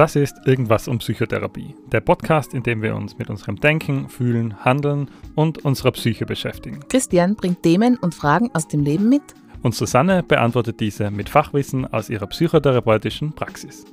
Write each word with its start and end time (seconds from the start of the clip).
Das 0.00 0.16
ist 0.16 0.34
Irgendwas 0.46 0.88
um 0.88 0.96
Psychotherapie, 0.96 1.74
der 1.92 2.00
Podcast, 2.00 2.54
in 2.54 2.62
dem 2.62 2.80
wir 2.80 2.96
uns 2.96 3.18
mit 3.18 3.28
unserem 3.28 3.60
Denken, 3.60 4.08
Fühlen, 4.08 4.64
Handeln 4.64 5.10
und 5.34 5.62
unserer 5.62 5.92
Psyche 5.92 6.24
beschäftigen. 6.24 6.80
Christian 6.88 7.36
bringt 7.36 7.62
Themen 7.62 7.98
und 7.98 8.14
Fragen 8.14 8.50
aus 8.54 8.66
dem 8.66 8.82
Leben 8.82 9.10
mit. 9.10 9.20
Und 9.60 9.74
Susanne 9.74 10.22
beantwortet 10.22 10.80
diese 10.80 11.10
mit 11.10 11.28
Fachwissen 11.28 11.84
aus 11.84 12.08
ihrer 12.08 12.26
psychotherapeutischen 12.28 13.34
Praxis. 13.34 13.84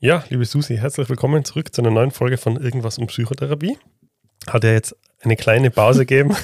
Ja, 0.00 0.24
liebe 0.28 0.44
Susi, 0.44 0.76
herzlich 0.76 1.08
willkommen 1.08 1.44
zurück 1.44 1.72
zu 1.72 1.80
einer 1.80 1.92
neuen 1.92 2.10
Folge 2.10 2.36
von 2.36 2.56
Irgendwas 2.56 2.98
um 2.98 3.06
Psychotherapie. 3.06 3.78
Hat 4.48 4.64
ja 4.64 4.72
jetzt 4.72 4.96
eine 5.20 5.36
kleine 5.36 5.70
Pause 5.70 6.04
gegeben. 6.04 6.34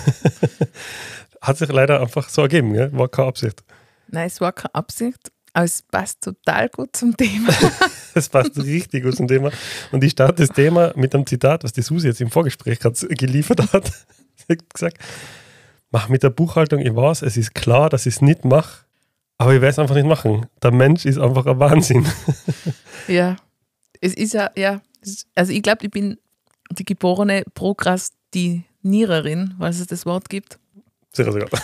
Hat 1.41 1.59
sich 1.59 1.73
leider 1.73 2.01
einfach 2.01 2.29
so 2.29 2.43
ergeben, 2.43 2.75
gell? 2.75 2.93
war 2.93 3.09
keine 3.09 3.27
Absicht. 3.27 3.65
Nein, 4.07 4.29
es 4.29 4.41
war 4.41 4.53
keine 4.53 4.77
Absicht. 4.77 5.33
Aber 5.59 5.65
es 5.65 5.83
passt 5.83 6.21
total 6.21 6.69
gut 6.69 6.95
zum 6.95 7.17
Thema. 7.17 7.53
es 8.15 8.29
passt 8.29 8.57
richtig 8.59 9.03
gut 9.03 9.17
zum 9.17 9.27
Thema. 9.27 9.51
Und 9.91 10.05
ich 10.05 10.13
starte 10.13 10.47
das 10.47 10.55
Thema 10.55 10.93
mit 10.95 11.17
einem 11.17 11.27
Zitat, 11.27 11.65
was 11.65 11.73
die 11.73 11.83
Susi 11.83 12.07
jetzt 12.07 12.21
im 12.21 12.31
Vorgespräch 12.31 12.79
gerade 12.79 12.95
geliefert 13.09 13.73
hat. 13.73 13.87
Sie 14.37 14.45
hat 14.51 14.73
gesagt, 14.73 14.99
mach 15.91 16.09
mit 16.09 16.23
der 16.23 16.31
Buchhaltung, 16.31 16.79
ich 16.79 16.95
weiß, 16.95 17.23
es 17.23 17.37
ist 17.37 17.57
klar, 17.57 17.91
dass 17.91 18.07
ich 18.07 18.15
es 18.15 18.23
nicht 18.23 18.45
mache, 18.45 18.85
aber 19.37 19.53
ich 19.53 19.61
werde 19.61 19.73
es 19.73 19.81
einfach 19.81 19.97
nicht 19.97 20.07
machen. 20.07 20.47
Der 20.63 20.71
Mensch 20.71 21.05
ist 21.05 21.19
einfach 21.19 21.47
ein 21.47 21.59
Wahnsinn. 21.59 22.07
ja, 23.09 23.35
es 24.01 24.15
ist 24.15 24.35
ja, 24.35 24.53
ja, 24.55 24.81
also 25.35 25.53
ich 25.53 25.65
glaube, 25.65 25.87
ich 25.87 25.91
bin 25.91 26.19
die 26.71 26.85
geborene 26.85 27.43
Prokrastiniererin, 27.55 29.57
weil 29.59 29.71
es 29.71 29.85
das 29.85 30.07
Wort 30.07 30.29
gibt. 30.29 30.61
Sehr, 31.13 31.33
sehr 31.33 31.47
gut. 31.47 31.61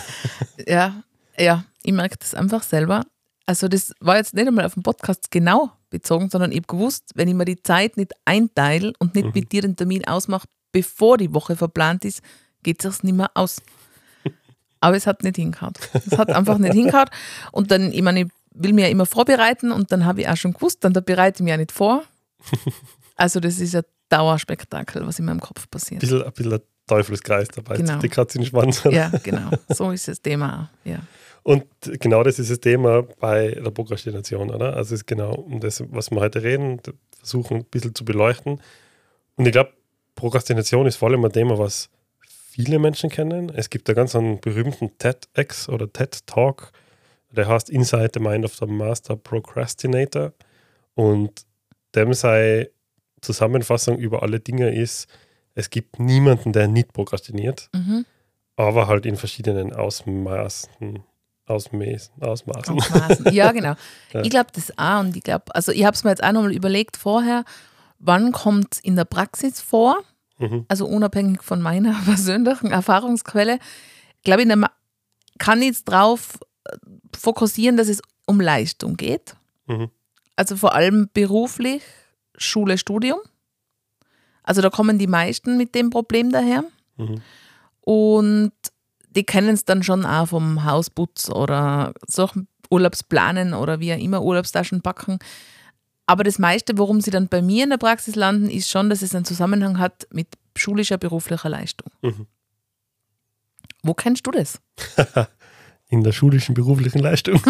Ja, 0.67 1.01
ja, 1.37 1.63
ich 1.81 1.93
merke 1.93 2.17
das 2.19 2.33
einfach 2.33 2.63
selber. 2.63 3.05
Also 3.45 3.67
das 3.67 3.93
war 3.99 4.17
jetzt 4.17 4.33
nicht 4.33 4.47
einmal 4.47 4.65
auf 4.65 4.73
den 4.73 4.83
Podcast 4.83 5.29
genau 5.29 5.71
bezogen, 5.89 6.29
sondern 6.29 6.51
ich 6.51 6.57
habe 6.57 6.67
gewusst, 6.67 7.11
wenn 7.15 7.27
ich 7.27 7.35
mir 7.35 7.45
die 7.45 7.61
Zeit 7.61 7.95
nicht 7.95 8.11
einteile 8.25 8.93
und 8.99 9.15
nicht 9.15 9.27
mhm. 9.27 9.31
mit 9.35 9.51
dir 9.51 9.61
den 9.61 9.75
Termin 9.75 10.05
ausmache, 10.05 10.47
bevor 10.71 11.17
die 11.17 11.33
Woche 11.33 11.55
verplant 11.55 12.05
ist, 12.05 12.21
geht 12.63 12.83
es 12.83 13.03
nicht 13.03 13.15
mehr 13.15 13.29
aus. 13.35 13.61
Aber 14.79 14.95
es 14.95 15.05
hat 15.05 15.23
nicht 15.23 15.35
hingehauen. 15.35 15.73
Es 15.93 16.17
hat 16.17 16.29
einfach 16.31 16.57
nicht 16.57 16.73
hingehauen. 16.73 17.09
Und 17.51 17.71
dann, 17.71 17.91
ich 17.91 18.01
meine, 18.01 18.21
ich 18.21 18.27
will 18.53 18.73
mich 18.73 18.83
ja 18.83 18.89
immer 18.89 19.05
vorbereiten 19.05 19.71
und 19.71 19.91
dann 19.91 20.05
habe 20.05 20.21
ich 20.21 20.27
auch 20.27 20.37
schon 20.37 20.53
gewusst, 20.53 20.83
dann 20.83 20.93
da 20.93 21.01
bereite 21.01 21.37
ich 21.37 21.43
mich 21.43 21.51
ja 21.51 21.57
nicht 21.57 21.71
vor. 21.71 22.03
Also 23.17 23.39
das 23.39 23.59
ist 23.61 23.73
ein 23.73 23.83
Dauerspektakel, 24.09 25.07
was 25.07 25.19
in 25.19 25.25
meinem 25.25 25.39
Kopf 25.39 25.69
passiert. 25.69 26.03
Ein 26.03 26.09
bisschen, 26.09 26.23
ein 26.23 26.33
bisschen 26.33 26.59
Teufelskreis 26.85 27.47
dabei. 27.47 27.77
Genau. 27.77 27.97
Die 27.99 28.09
Katze 28.09 28.37
in 28.37 28.43
den 28.43 28.49
Schwanz. 28.49 28.83
Ja, 28.83 29.09
genau. 29.23 29.51
So 29.69 29.91
ist 29.91 30.09
das 30.09 30.21
Thema. 30.21 30.69
Ja. 30.83 30.99
Und 31.45 31.67
genau 31.99 32.23
das 32.23 32.39
ist 32.39 32.49
das 32.49 32.59
Thema 32.59 33.03
bei 33.03 33.49
der 33.51 33.69
Prokrastination, 33.69 34.49
oder? 34.49 34.75
Also 34.75 34.95
es 34.95 35.01
ist 35.01 35.05
genau 35.05 35.35
um 35.35 35.59
das, 35.59 35.83
was 35.91 36.09
wir 36.09 36.19
heute 36.19 36.41
reden, 36.41 36.81
versuchen 37.19 37.57
ein 37.57 37.65
bisschen 37.65 37.93
zu 37.93 38.03
beleuchten. 38.03 38.59
Und 39.35 39.45
ich 39.45 39.51
glaube, 39.51 39.71
Prokrastination 40.15 40.87
ist 40.87 40.95
vor 40.95 41.09
allem 41.09 41.23
ein 41.23 41.31
Thema, 41.31 41.59
was 41.59 41.91
viele 42.19 42.79
Menschen 42.79 43.11
kennen. 43.11 43.51
Es 43.53 43.69
gibt 43.69 43.87
da 43.87 43.93
ganz 43.93 44.15
einen 44.15 44.39
berühmten 44.39 44.97
TEDx 44.97 45.69
oder 45.69 45.93
TED 45.93 46.25
Talk, 46.25 46.71
der 47.29 47.47
heißt 47.47 47.69
Inside 47.69 48.09
the 48.15 48.19
Mind 48.19 48.43
of 48.43 48.55
the 48.55 48.65
Master 48.65 49.15
Procrastinator. 49.15 50.33
Und 50.95 51.45
dem 51.93 52.13
sei 52.13 52.71
Zusammenfassung 53.21 53.99
über 53.99 54.23
alle 54.23 54.39
Dinge 54.39 54.73
ist, 54.75 55.07
es 55.53 55.69
gibt 55.69 55.99
niemanden, 55.99 56.53
der 56.53 56.67
nicht 56.67 56.91
prokrastiniert, 56.91 57.69
mhm. 57.71 58.03
aber 58.55 58.87
halt 58.87 59.05
in 59.05 59.15
verschiedenen 59.15 59.73
Ausmaßen 59.73 61.03
Ausmaßen. 61.47 62.13
Ausmaßen. 62.21 63.33
Ja, 63.33 63.51
genau. 63.51 63.75
ja. 64.13 64.21
Ich 64.21 64.29
glaube 64.29 64.49
das 64.53 64.77
auch. 64.77 65.01
Und 65.01 65.15
ich 65.15 65.23
glaube, 65.23 65.53
also 65.53 65.71
ich 65.71 65.85
habe 65.85 65.95
es 65.95 66.03
mir 66.03 66.09
jetzt 66.11 66.23
auch 66.23 66.31
nochmal 66.31 66.53
überlegt 66.53 66.97
vorher, 66.97 67.45
wann 67.99 68.31
kommt 68.31 68.75
es 68.75 68.79
in 68.79 68.95
der 68.95 69.05
Praxis 69.05 69.61
vor? 69.61 70.03
Mhm. 70.39 70.65
Also 70.67 70.85
unabhängig 70.85 71.43
von 71.43 71.61
meiner 71.61 71.93
persönlichen 72.05 72.71
Erfahrungsquelle. 72.71 73.59
Glaube 74.23 74.43
ich, 74.43 74.53
kann 75.37 75.61
ich 75.61 75.67
jetzt 75.67 75.87
darauf 75.87 76.39
äh, 76.65 76.77
fokussieren, 77.15 77.77
dass 77.77 77.89
es 77.89 78.01
um 78.25 78.41
Leistung 78.41 78.97
geht. 78.97 79.35
Mhm. 79.67 79.89
Also 80.35 80.57
vor 80.57 80.73
allem 80.73 81.09
beruflich, 81.13 81.83
Schule, 82.37 82.77
Studium. 82.77 83.19
Also 84.43 84.61
da 84.61 84.69
kommen 84.69 84.99
die 84.99 85.07
meisten 85.07 85.57
mit 85.57 85.75
dem 85.75 85.89
Problem 85.89 86.31
daher. 86.31 86.63
Mhm. 86.97 87.21
Und 87.81 88.51
die 89.15 89.23
kennen 89.23 89.49
es 89.49 89.65
dann 89.65 89.83
schon 89.83 90.05
auch 90.05 90.27
vom 90.27 90.63
Hausputz 90.63 91.29
oder 91.29 91.93
solchen 92.05 92.47
Urlaubsplanen 92.69 93.53
oder 93.53 93.79
wie 93.79 93.93
auch 93.93 93.99
immer 93.99 94.23
Urlaubstaschen 94.23 94.81
packen. 94.81 95.19
Aber 96.05 96.23
das 96.23 96.39
meiste, 96.39 96.77
worum 96.77 97.01
sie 97.01 97.11
dann 97.11 97.27
bei 97.27 97.41
mir 97.41 97.63
in 97.63 97.69
der 97.71 97.77
Praxis 97.77 98.15
landen, 98.15 98.49
ist 98.49 98.69
schon, 98.69 98.89
dass 98.89 99.01
es 99.01 99.15
einen 99.15 99.25
Zusammenhang 99.25 99.79
hat 99.79 100.07
mit 100.11 100.27
schulischer, 100.55 100.97
beruflicher 100.97 101.49
Leistung. 101.49 101.91
Mhm. 102.01 102.27
Wo 103.83 103.93
kennst 103.93 104.25
du 104.27 104.31
das? 104.31 104.59
in 105.89 106.03
der 106.03 106.11
schulischen, 106.11 106.53
beruflichen 106.53 106.99
Leistung. 106.99 107.41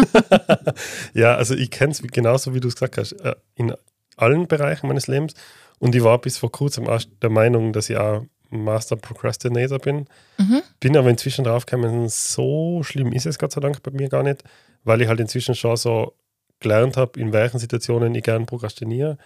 ja, 1.14 1.34
also 1.34 1.54
ich 1.54 1.70
kenne 1.70 1.92
es 1.92 2.02
genauso, 2.02 2.54
wie 2.54 2.60
du 2.60 2.68
es 2.68 2.74
gesagt 2.74 2.98
hast, 2.98 3.12
äh, 3.12 3.34
in 3.54 3.74
allen 4.16 4.46
Bereichen 4.46 4.88
meines 4.88 5.06
Lebens. 5.06 5.34
Und 5.78 5.94
ich 5.94 6.02
war 6.02 6.20
bis 6.20 6.38
vor 6.38 6.50
kurzem 6.50 6.86
auch 6.86 7.02
der 7.20 7.30
Meinung, 7.30 7.72
dass 7.72 7.90
ich 7.90 7.96
auch 7.96 8.24
Master 8.50 8.96
Procrastinator 8.96 9.78
bin. 9.78 10.06
Mhm. 10.38 10.62
Bin 10.80 10.96
aber 10.96 11.10
inzwischen 11.10 11.44
draufgekommen, 11.44 12.08
so 12.08 12.82
schlimm 12.82 13.12
ist 13.12 13.26
es 13.26 13.38
Gott 13.38 13.52
sei 13.52 13.60
Dank 13.60 13.82
bei 13.82 13.90
mir 13.90 14.08
gar 14.08 14.22
nicht, 14.22 14.44
weil 14.84 15.02
ich 15.02 15.08
halt 15.08 15.20
inzwischen 15.20 15.54
schon 15.54 15.76
so 15.76 16.14
gelernt 16.60 16.96
habe, 16.96 17.18
in 17.20 17.32
welchen 17.32 17.58
Situationen 17.58 18.14
ich 18.14 18.22
gern 18.22 18.46
prokrastiniere 18.46 19.18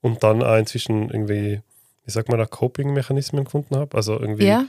und 0.00 0.22
dann 0.22 0.42
auch 0.42 0.56
inzwischen 0.56 1.10
irgendwie, 1.10 1.60
wie 2.04 2.10
sagt 2.10 2.28
man 2.28 2.38
da, 2.38 2.46
Coping-Mechanismen 2.46 3.44
gefunden 3.44 3.76
habe. 3.76 3.96
Also 3.96 4.18
irgendwie, 4.18 4.46
ja. 4.46 4.66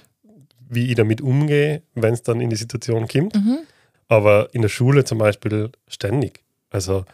wie 0.68 0.88
ich 0.88 0.96
damit 0.96 1.22
umgehe, 1.22 1.84
wenn 1.96 2.14
es 2.14 2.24
dann 2.24 2.42
in 2.42 2.50
die 2.50 2.56
Situation 2.56 3.08
kommt. 3.08 3.36
Mhm. 3.36 3.60
Aber 4.08 4.50
in 4.54 4.62
der 4.62 4.70
Schule 4.70 5.06
zum 5.06 5.20
Beispiel 5.20 5.72
ständig. 5.88 6.44
Also, 6.72 7.06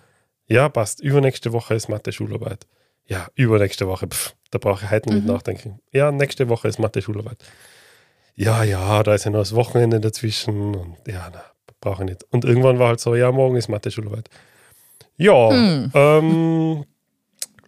ja, 0.48 0.70
passt, 0.70 1.02
übernächste 1.02 1.52
Woche 1.52 1.76
ist 1.76 1.90
Mathe-Schularbeit. 1.90 2.66
Ja, 3.08 3.28
übernächste 3.36 3.88
Woche, 3.88 4.08
pff, 4.08 4.34
da 4.52 4.58
brauche 4.58 4.86
ich 4.86 4.92
heute 4.92 5.14
nicht 5.14 5.26
mhm. 5.26 5.32
nachdenken. 5.32 5.80
Ja, 5.92 6.12
nächste 6.12 6.50
Woche 6.50 6.68
ist 6.68 6.80
Mathe-Schularbeit. 6.80 7.38
Ja, 8.36 8.64
ja, 8.64 9.04
da 9.04 9.14
ist 9.14 9.26
ja 9.26 9.32
noch 9.32 9.40
das 9.40 9.56
Wochenende 9.56 10.00
dazwischen 10.00 10.76
und 10.76 10.98
ja, 11.08 11.30
na, 11.32 11.44
brauche 11.80 12.04
ich 12.04 12.10
nicht. 12.10 12.24
Und 12.32 12.46
irgendwann 12.46 12.80
war 12.80 12.90
halt 12.90 13.00
so, 13.00 13.16
ja, 13.16 13.32
morgen 13.32 13.56
ist 13.56 13.70
Mathe-Schularbeit. 13.70 14.30
Ja, 15.18 15.50
mhm. 15.52 15.92
ähm, 15.94 16.86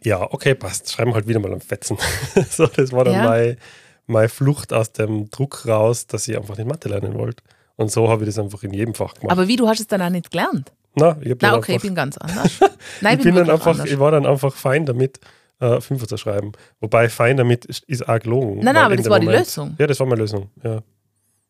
ja, 0.03 0.21
okay, 0.21 0.55
passt. 0.55 0.91
Schreiben 0.91 1.13
halt 1.13 1.27
wieder 1.27 1.39
mal 1.39 1.53
am 1.53 1.61
Fetzen. 1.61 1.97
so, 2.49 2.67
das 2.67 2.91
war 2.91 3.05
dann 3.05 3.13
ja. 3.13 3.23
meine, 3.23 3.57
meine 4.05 4.29
Flucht 4.29 4.73
aus 4.73 4.91
dem 4.91 5.29
Druck 5.29 5.65
raus, 5.67 6.07
dass 6.07 6.27
ich 6.27 6.37
einfach 6.37 6.57
nicht 6.57 6.67
Mathe 6.67 6.89
lernen 6.89 7.13
wollte. 7.13 7.43
Und 7.75 7.91
so 7.91 8.09
habe 8.09 8.23
ich 8.23 8.29
das 8.29 8.39
einfach 8.39 8.63
in 8.63 8.73
jedem 8.73 8.95
Fach 8.95 9.13
gemacht. 9.13 9.31
Aber 9.31 9.47
wie, 9.47 9.55
du 9.55 9.67
hast 9.67 9.79
es 9.79 9.87
dann 9.87 10.01
auch 10.01 10.09
nicht 10.09 10.31
gelernt? 10.31 10.71
Na, 10.97 11.17
ich 11.21 11.35
Na 11.41 11.55
okay, 11.55 11.55
einfach, 11.55 11.69
ich 11.69 11.81
bin 11.81 11.95
ganz 11.95 12.17
anders. 12.17 12.59
Nein, 13.01 13.17
ich, 13.19 13.23
bin, 13.23 13.35
dann 13.35 13.49
einfach, 13.49 13.71
anders. 13.71 13.89
ich 13.89 13.99
war 13.99 14.11
dann 14.11 14.25
einfach 14.25 14.53
fein 14.53 14.85
damit, 14.85 15.19
äh, 15.59 15.79
Fünfer 15.81 16.07
zu 16.07 16.17
schreiben. 16.17 16.51
Wobei 16.79 17.09
fein 17.09 17.37
damit 17.37 17.65
ist, 17.65 17.83
ist 17.85 18.07
auch 18.07 18.19
gelogen. 18.19 18.59
Nein, 18.63 18.75
nein, 18.75 18.83
aber 18.83 18.95
das 18.95 19.09
war 19.09 19.19
Moment, 19.19 19.35
die 19.35 19.39
Lösung. 19.39 19.75
Ja, 19.77 19.87
das 19.87 19.99
war 19.99 20.07
meine 20.07 20.21
Lösung, 20.21 20.49
ja. 20.63 20.81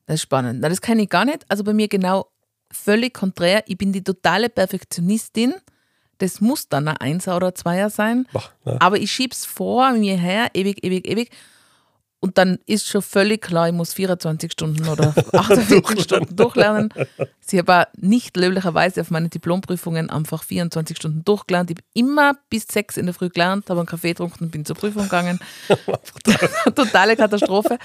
Das 0.06 0.16
ist 0.16 0.22
spannend. 0.22 0.62
Na, 0.62 0.70
das 0.70 0.82
kenne 0.82 1.04
ich 1.04 1.10
gar 1.10 1.26
nicht. 1.26 1.46
Also 1.50 1.64
bei 1.64 1.74
mir 1.74 1.88
genau 1.88 2.28
völlig 2.72 3.14
konträr. 3.14 3.64
Ich 3.68 3.78
bin 3.78 3.92
die 3.92 4.04
totale 4.04 4.50
Perfektionistin. 4.50 5.54
Das 6.18 6.42
muss 6.42 6.68
dann 6.68 6.88
ein 6.88 6.98
Einser 6.98 7.36
oder 7.36 7.54
Zweier 7.54 7.90
sein. 7.90 8.28
Boah, 8.32 8.78
aber 8.80 8.98
ich 8.98 9.12
schiebe 9.12 9.34
es 9.34 9.46
vor 9.46 9.92
mir 9.92 10.18
her, 10.18 10.50
ewig, 10.54 10.84
ewig, 10.84 11.08
ewig. 11.08 11.30
Und 12.20 12.40
dann 12.40 12.58
ist 12.66 12.88
schon 12.88 13.04
völlig 13.04 13.44
klar, 13.44 13.68
ich 13.68 13.74
muss 13.74 13.94
24 13.94 14.52
Stunden 14.52 14.88
oder 14.88 15.14
48 15.34 16.02
Stunden 16.02 16.36
durchlernen. 16.36 16.92
Sie 17.40 17.60
habe 17.60 17.88
nicht 17.96 18.36
löblicherweise 18.36 19.02
auf 19.02 19.12
meine 19.12 19.30
Diplomprüfungen 19.30 20.10
einfach 20.10 20.44
24 20.44 20.98
Stunden 20.98 21.24
durchgelernt. 21.24 21.70
Ich 21.70 21.78
habe 21.78 21.86
immer 21.94 22.34
bis 22.50 22.68
6 22.68 22.98
in 22.98 23.06
der 23.06 23.14
Früh 23.14 23.30
gelernt, 23.30 23.70
habe 23.70 23.82
einen 23.82 23.88
Kaffee 23.88 24.10
getrunken 24.10 24.46
und 24.46 24.52
bin 24.52 24.66
zur 24.66 24.76
Prüfung 24.76 25.04
gegangen. 25.04 25.40
Totale 26.76 27.16
Katastrophe. 27.16 27.78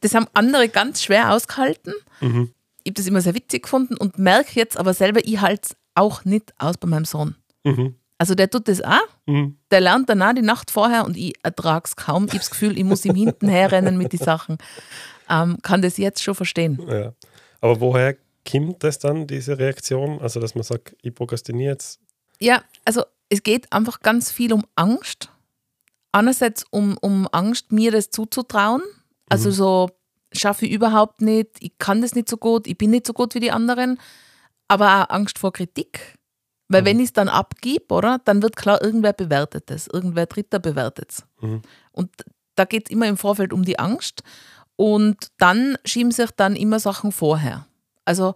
Das 0.00 0.14
haben 0.14 0.26
andere 0.34 0.68
ganz 0.68 1.02
schwer 1.02 1.32
ausgehalten. 1.32 1.94
Mhm. 2.20 2.52
Ich 2.84 2.90
habe 2.90 2.94
das 2.94 3.06
immer 3.06 3.22
sehr 3.22 3.34
witzig 3.34 3.64
gefunden 3.64 3.96
und 3.96 4.18
merke 4.18 4.52
jetzt 4.54 4.76
aber 4.76 4.94
selber, 4.94 5.20
ich 5.24 5.40
halte 5.40 5.70
es 5.70 5.76
auch 5.94 6.24
nicht 6.24 6.52
aus 6.58 6.76
bei 6.76 6.86
meinem 6.86 7.06
Sohn. 7.06 7.34
Mhm. 7.64 7.96
Also 8.18 8.34
der 8.34 8.48
tut 8.48 8.68
das 8.68 8.80
auch. 8.80 9.08
Mhm. 9.26 9.58
Der 9.70 9.80
lernt 9.80 10.08
dann 10.08 10.22
auch 10.22 10.32
die 10.32 10.42
Nacht 10.42 10.70
vorher 10.70 11.04
und 11.04 11.16
ich 11.16 11.34
ertrage 11.42 11.84
es 11.86 11.96
kaum. 11.96 12.24
Ich 12.24 12.30
habe 12.30 12.38
das 12.38 12.50
Gefühl, 12.50 12.78
ich 12.78 12.84
muss 12.84 13.04
ihm 13.04 13.14
hinten 13.14 13.48
herrennen 13.48 13.98
mit 13.98 14.12
den 14.12 14.20
Sachen. 14.20 14.58
Ähm, 15.28 15.58
kann 15.62 15.82
das 15.82 15.96
jetzt 15.96 16.22
schon 16.22 16.34
verstehen. 16.34 16.80
Ja. 16.86 17.12
Aber 17.60 17.80
woher 17.80 18.16
kommt 18.48 18.84
das 18.84 18.98
dann, 18.98 19.26
diese 19.26 19.58
Reaktion? 19.58 20.20
Also, 20.20 20.38
dass 20.38 20.54
man 20.54 20.64
sagt, 20.64 20.96
ich 21.02 21.14
prokrastiniere 21.14 21.72
jetzt? 21.72 21.98
Ja, 22.40 22.62
also 22.84 23.04
es 23.28 23.42
geht 23.42 23.72
einfach 23.72 24.00
ganz 24.00 24.30
viel 24.30 24.52
um 24.52 24.64
Angst. 24.76 25.30
Einerseits 26.12 26.64
um, 26.70 26.96
um 27.00 27.26
Angst, 27.32 27.72
mir 27.72 27.90
das 27.90 28.10
zuzutrauen. 28.10 28.82
Also 29.28 29.48
mhm. 29.48 29.54
so 29.54 29.90
schaffe 30.32 30.66
ich 30.66 30.72
überhaupt 30.72 31.20
nicht, 31.20 31.50
ich 31.60 31.78
kann 31.78 32.02
das 32.02 32.14
nicht 32.14 32.28
so 32.28 32.36
gut, 32.36 32.66
ich 32.66 32.76
bin 32.76 32.90
nicht 32.90 33.06
so 33.06 33.12
gut 33.12 33.34
wie 33.34 33.40
die 33.40 33.50
anderen. 33.50 33.98
Aber 34.68 35.02
auch 35.02 35.10
Angst 35.10 35.38
vor 35.38 35.52
Kritik 35.52 36.16
Weil 36.68 36.82
mhm. 36.82 36.86
wenn 36.86 37.00
ich 37.00 37.06
es 37.06 37.12
dann 37.12 37.28
abgib, 37.28 37.92
oder, 37.92 38.20
dann 38.24 38.42
wird 38.42 38.56
klar, 38.56 38.82
irgendwer 38.82 39.12
bewertet 39.12 39.70
es, 39.70 39.86
irgendwer 39.86 40.26
Dritter 40.26 40.58
bewertet 40.58 41.10
es. 41.10 41.24
Mhm. 41.40 41.62
Und 41.92 42.10
da 42.54 42.64
geht 42.64 42.88
es 42.88 42.90
immer 42.90 43.06
im 43.06 43.16
Vorfeld 43.16 43.52
um 43.52 43.64
die 43.64 43.78
Angst. 43.78 44.22
Und 44.76 45.28
dann 45.38 45.76
schieben 45.84 46.10
sich 46.10 46.30
dann 46.32 46.56
immer 46.56 46.80
Sachen 46.80 47.12
vorher. 47.12 47.66
Also 48.04 48.34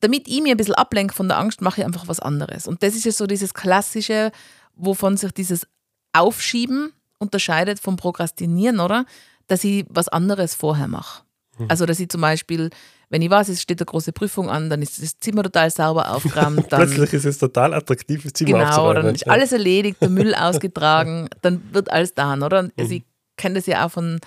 damit 0.00 0.28
ich 0.28 0.40
mir 0.40 0.52
ein 0.52 0.56
bisschen 0.56 0.74
ablenke 0.74 1.14
von 1.14 1.28
der 1.28 1.38
Angst, 1.38 1.60
mache 1.60 1.80
ich 1.80 1.86
einfach 1.86 2.08
was 2.08 2.20
anderes. 2.20 2.66
Und 2.66 2.82
das 2.82 2.94
ist 2.94 3.04
ja 3.04 3.12
so 3.12 3.26
dieses 3.26 3.54
Klassische, 3.54 4.30
wovon 4.74 5.16
sich 5.16 5.32
dieses 5.32 5.66
Aufschieben 6.12 6.92
unterscheidet 7.18 7.80
vom 7.80 7.96
Prokrastinieren, 7.96 8.80
oder? 8.80 9.06
Dass 9.48 9.64
ich 9.64 9.84
was 9.88 10.08
anderes 10.08 10.54
vorher 10.54 10.88
mache. 10.88 11.24
Mhm. 11.58 11.66
Also, 11.68 11.84
dass 11.84 11.98
ich 11.98 12.08
zum 12.08 12.20
Beispiel, 12.20 12.70
wenn 13.10 13.22
ich 13.22 13.30
weiß, 13.30 13.48
es 13.48 13.62
steht 13.62 13.80
eine 13.80 13.86
große 13.86 14.12
Prüfung 14.12 14.50
an, 14.50 14.68
dann 14.68 14.82
ist 14.82 15.02
das 15.02 15.18
Zimmer 15.18 15.42
total 15.42 15.70
sauber 15.70 16.10
aufgeräumt. 16.10 16.68
Plötzlich 16.68 17.12
ist 17.14 17.24
es 17.24 17.38
total 17.38 17.72
attraktiv, 17.72 18.22
das 18.22 18.34
Zimmer 18.34 18.58
genau, 18.58 18.64
aufzuräumen. 18.64 18.94
Genau, 18.94 19.06
dann 19.06 19.14
ist 19.14 19.28
alles 19.28 19.52
erledigt, 19.52 20.00
der 20.00 20.10
Müll 20.10 20.34
ausgetragen, 20.38 21.28
dann 21.40 21.62
wird 21.72 21.90
alles 21.90 22.14
da. 22.14 22.34
oder? 22.34 22.70
Also 22.76 22.90
mhm. 22.90 22.92
ich 22.92 23.02
kenne 23.36 23.54
das 23.54 23.66
ja 23.66 23.86
auch 23.86 23.90
von, 23.90 24.20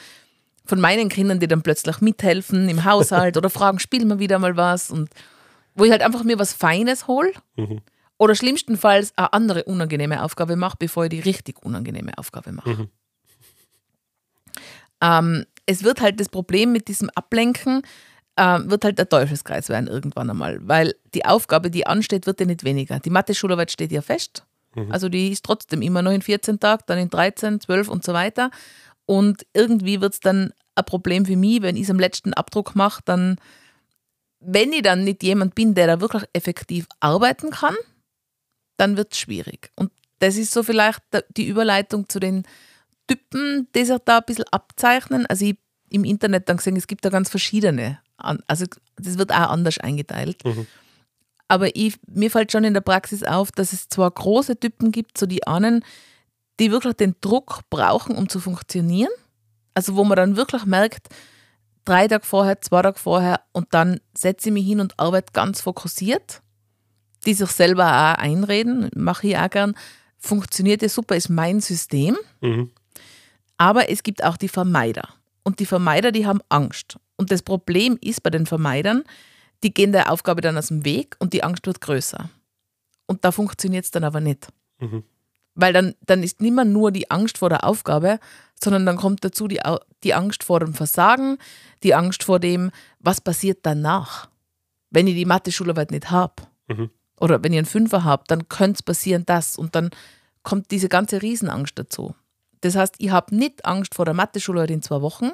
von 0.66 0.80
meinen 0.80 1.10
Kindern, 1.10 1.40
die 1.40 1.48
dann 1.48 1.62
plötzlich 1.62 2.02
mithelfen 2.02 2.70
im 2.70 2.84
Haushalt 2.84 3.38
oder 3.38 3.50
fragen, 3.50 3.80
spielen 3.80 4.08
wir 4.08 4.20
wieder 4.20 4.40
mal 4.40 4.58
was 4.58 4.90
und 4.90 5.10
wo 5.76 5.86
ich 5.86 5.92
halt 5.92 6.02
einfach 6.02 6.24
mir 6.24 6.40
was 6.40 6.54
Feines 6.54 7.08
hole 7.08 7.32
mhm. 7.56 7.82
oder 8.18 8.34
schlimmstenfalls 8.34 9.14
eine 9.16 9.32
andere 9.34 9.64
unangenehme 9.66 10.24
Aufgabe 10.24 10.56
mache, 10.56 10.78
bevor 10.80 11.06
ich 11.06 11.12
die 11.12 11.20
richtig 11.20 11.64
unangenehme 11.64 12.18
Aufgabe 12.18 12.52
mache. 12.52 12.70
Mhm. 12.70 12.90
Ähm, 15.02 15.46
es 15.66 15.84
wird 15.84 16.02
halt 16.02 16.20
das 16.20 16.30
Problem 16.30 16.72
mit 16.72 16.88
diesem 16.88 17.10
Ablenken, 17.12 17.84
wird 18.38 18.86
halt 18.86 18.98
der 18.98 19.10
Teufelskreis 19.10 19.70
werden 19.70 19.88
irgendwann 19.88 20.30
einmal, 20.30 20.60
weil 20.68 20.96
die 21.14 21.26
Aufgabe, 21.26 21.70
die 21.70 21.86
ansteht, 21.86 22.26
wird 22.26 22.40
ja 22.40 22.46
nicht 22.46 22.64
weniger. 22.64 23.00
Die 23.00 23.10
Mathe-Schularbeit 23.10 23.72
steht 23.72 23.92
ja 23.92 24.02
fest. 24.02 24.46
Mhm. 24.76 24.92
Also 24.92 25.10
die 25.10 25.32
ist 25.32 25.46
trotzdem 25.46 25.82
immer 25.82 26.02
noch 26.02 26.12
in 26.12 26.22
14 26.22 26.60
Tagen, 26.60 26.84
dann 26.88 26.98
in 26.98 27.10
13, 27.10 27.60
12 27.60 27.88
und 27.90 28.04
so 28.04 28.14
weiter. 28.14 28.50
Und 29.06 29.46
irgendwie 29.54 30.02
wird 30.02 30.14
es 30.14 30.20
dann 30.22 30.54
ein 30.76 30.86
Problem 30.86 31.26
für 31.26 31.36
mich, 31.36 31.62
wenn 31.62 31.76
ich 31.76 31.84
es 31.84 31.90
am 31.90 32.00
letzten 32.00 32.34
Abdruck 32.34 32.76
mache, 32.76 33.02
dann 33.06 33.38
wenn 34.42 34.74
ich 34.74 34.82
dann 34.82 35.04
nicht 35.04 35.24
jemand 35.24 35.56
bin, 35.56 35.76
der 35.76 35.88
da 35.88 36.02
wirklich 36.02 36.24
effektiv 36.34 36.88
arbeiten 37.00 37.52
kann, 37.52 37.76
dann 38.78 38.98
wird 38.98 39.14
es 39.14 39.20
schwierig. 39.20 39.72
Und 39.76 39.92
das 40.20 40.36
ist 40.36 40.52
so 40.52 40.64
vielleicht 40.64 41.02
die 41.38 41.48
Überleitung 41.48 42.10
zu 42.10 42.20
den 42.20 42.44
Typen, 43.08 43.68
die 43.76 43.86
sich 43.86 43.98
da 44.04 44.18
ein 44.18 44.24
bisschen 44.26 44.46
abzeichnen. 44.52 45.26
Also 45.28 45.46
ich 45.46 45.58
im 45.90 46.06
Internet 46.06 46.50
dann 46.50 46.58
gesehen, 46.58 46.76
es 46.76 46.88
gibt 46.88 47.06
da 47.06 47.10
ganz 47.10 47.30
verschiedene. 47.30 48.00
Also 48.48 48.66
das 48.98 49.18
wird 49.18 49.32
auch 49.32 49.50
anders 49.50 49.78
eingeteilt. 49.80 50.44
Mhm. 50.46 50.68
Aber 51.48 51.76
ich, 51.76 52.00
mir 52.08 52.32
fällt 52.32 52.52
schon 52.52 52.64
in 52.64 52.74
der 52.74 52.82
Praxis 52.82 53.24
auf, 53.24 53.52
dass 53.52 53.74
es 53.74 53.90
zwar 53.90 54.10
große 54.10 54.58
Typen 54.60 54.92
gibt, 54.92 55.18
so 55.18 55.26
die 55.26 55.46
einen, 55.46 55.84
die 56.60 56.72
wirklich 56.72 56.94
den 56.94 57.16
Druck 57.20 57.62
brauchen, 57.70 58.16
um 58.16 58.30
zu 58.30 58.40
funktionieren. 58.40 59.12
Also 59.74 59.96
wo 59.96 60.04
man 60.04 60.16
dann 60.16 60.38
wirklich 60.38 60.66
merkt, 60.66 61.10
drei 61.86 62.08
Tage 62.08 62.26
vorher, 62.26 62.62
zwei 62.62 62.82
Tage 62.82 63.00
vorher 63.00 63.42
und 63.52 63.74
dann 63.74 64.00
setze 64.18 64.50
ich 64.50 64.54
mich 64.54 64.66
hin 64.66 64.80
und 64.80 64.98
arbeite 65.00 65.34
ganz 65.34 65.62
fokussiert, 65.62 66.42
die 67.26 67.34
sich 67.34 67.50
selber 67.50 67.86
auch 67.86 68.22
einreden, 68.22 68.90
mache 68.96 69.28
ich 69.28 69.38
auch 69.38 69.50
gern, 69.50 69.76
funktioniert 70.18 70.82
ja 70.82 70.90
super, 70.90 71.16
ist 71.16 71.30
mein 71.30 71.60
System. 71.60 72.18
Mhm. 72.42 72.72
Aber 73.58 73.90
es 73.90 74.04
gibt 74.04 74.24
auch 74.24 74.38
die 74.38 74.48
Vermeider. 74.48 75.10
Und 75.44 75.60
die 75.60 75.66
Vermeider, 75.66 76.12
die 76.12 76.26
haben 76.26 76.42
Angst. 76.50 76.98
Und 77.22 77.30
das 77.30 77.44
Problem 77.44 78.00
ist 78.02 78.24
bei 78.24 78.32
den 78.32 78.48
Vermeidern, 78.48 79.04
die 79.62 79.72
gehen 79.72 79.92
der 79.92 80.12
Aufgabe 80.12 80.42
dann 80.42 80.58
aus 80.58 80.70
dem 80.70 80.86
Weg 80.86 81.16
und 81.20 81.34
die 81.34 81.44
Angst 81.44 81.68
wird 81.68 81.80
größer. 81.80 82.32
Und 83.06 83.24
da 83.24 83.32
funktioniert 83.32 83.86
es 83.86 83.92
dann 83.92 84.04
aber 84.04 84.22
nicht. 84.22 84.48
Mhm. 84.80 85.04
Weil 85.54 85.72
dann, 85.72 85.94
dann 86.04 86.24
ist 86.24 86.42
nicht 86.42 86.56
mehr 86.56 86.66
nur 86.66 86.92
die 86.92 87.12
Angst 87.12 87.38
vor 87.38 87.50
der 87.50 87.64
Aufgabe, 87.64 88.20
sondern 88.60 88.88
dann 88.88 88.96
kommt 88.96 89.24
dazu 89.24 89.48
die, 89.48 89.60
die 90.04 90.16
Angst 90.16 90.44
vor 90.44 90.62
dem 90.62 90.74
Versagen, 90.74 91.38
die 91.84 91.94
Angst 91.94 92.24
vor 92.24 92.40
dem, 92.40 92.72
was 93.00 93.22
passiert 93.22 93.60
danach, 93.62 94.28
wenn 94.90 95.06
ich 95.06 95.14
die 95.14 95.26
Mathe-Schularbeit 95.26 95.92
nicht 95.92 96.10
habe. 96.10 96.42
Mhm. 96.70 96.90
Oder 97.20 97.44
wenn 97.44 97.54
ich 97.54 97.60
einen 97.60 97.68
Fünfer 97.68 98.04
habe, 98.04 98.24
dann 98.26 98.50
könnte 98.50 98.80
es 98.80 98.82
passieren 98.82 99.28
das. 99.28 99.60
Und 99.60 99.76
dann 99.76 99.92
kommt 100.42 100.72
diese 100.72 100.90
ganze 100.90 101.22
Riesenangst 101.22 101.78
dazu. 101.78 102.16
Das 102.62 102.76
heißt, 102.76 102.96
ich 102.98 103.12
habe 103.12 103.36
nicht 103.36 103.64
Angst 103.64 103.94
vor 103.94 104.06
der 104.06 104.16
Mathe-Schularbeit 104.16 104.72
in 104.72 104.82
zwei 104.82 105.04
Wochen, 105.04 105.34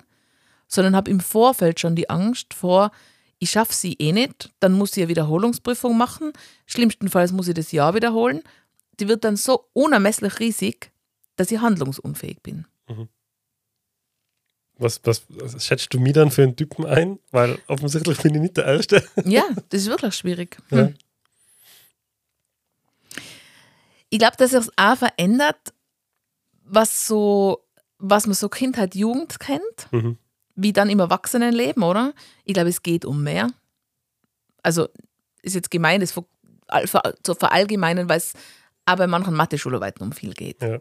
sondern 0.67 0.95
habe 0.95 1.11
im 1.11 1.19
Vorfeld 1.19 1.79
schon 1.79 1.95
die 1.95 2.09
Angst 2.09 2.53
vor, 2.53 2.91
ich 3.39 3.51
schaffe 3.51 3.73
sie 3.73 3.93
eh 3.93 4.11
nicht, 4.11 4.51
dann 4.59 4.73
muss 4.73 4.97
ich 4.97 5.03
eine 5.03 5.09
Wiederholungsprüfung 5.09 5.97
machen, 5.97 6.33
schlimmstenfalls 6.65 7.31
muss 7.31 7.47
ich 7.47 7.53
das 7.53 7.71
Jahr 7.71 7.93
wiederholen. 7.93 8.41
Die 8.99 9.07
wird 9.07 9.23
dann 9.23 9.35
so 9.35 9.69
unermesslich 9.73 10.39
riesig, 10.39 10.91
dass 11.35 11.51
ich 11.51 11.59
handlungsunfähig 11.59 12.41
bin. 12.41 12.65
Mhm. 12.89 13.09
Was, 14.79 15.01
was, 15.03 15.23
was 15.29 15.65
schätzt 15.65 15.93
du 15.93 15.99
mir 15.99 16.13
dann 16.13 16.29
für 16.29 16.43
einen 16.43 16.55
Typen 16.55 16.85
ein? 16.85 17.19
Weil 17.31 17.57
offensichtlich 17.67 18.19
bin 18.19 18.35
ich 18.35 18.41
nicht 18.41 18.57
der 18.57 18.65
Erste. 18.65 19.03
Ja, 19.25 19.43
das 19.69 19.81
ist 19.81 19.89
wirklich 19.89 20.13
schwierig. 20.13 20.57
Hm. 20.69 20.77
Ja. 20.77 20.89
Ich 24.09 24.19
glaube, 24.19 24.37
dass 24.37 24.51
sich 24.51 24.59
es 24.59 24.71
auch 24.77 24.97
verändert, 24.97 25.73
was 26.63 27.07
so, 27.07 27.65
was 27.97 28.27
man 28.27 28.35
so 28.35 28.49
Kindheit, 28.49 28.95
Jugend 28.95 29.39
kennt, 29.39 29.91
mhm. 29.91 30.17
Wie 30.57 30.73
dann 30.73 30.89
im 30.89 30.99
Erwachsenenleben, 30.99 31.83
oder? 31.83 32.13
Ich 32.43 32.53
glaube, 32.53 32.69
es 32.69 32.83
geht 32.83 33.05
um 33.05 33.23
mehr. 33.23 33.49
Also 34.61 34.89
ist 35.41 35.55
jetzt 35.55 35.71
gemein, 35.71 36.01
das 36.01 36.13
zu 37.23 37.35
verallgemeinern, 37.35 38.09
weil 38.09 38.17
es 38.17 38.33
aber 38.85 39.03
bei 39.03 39.07
manchen 39.07 39.33
Mathe-Schularbeiten 39.33 40.03
um 40.03 40.11
viel 40.11 40.33
geht. 40.33 40.61
Ja. 40.61 40.79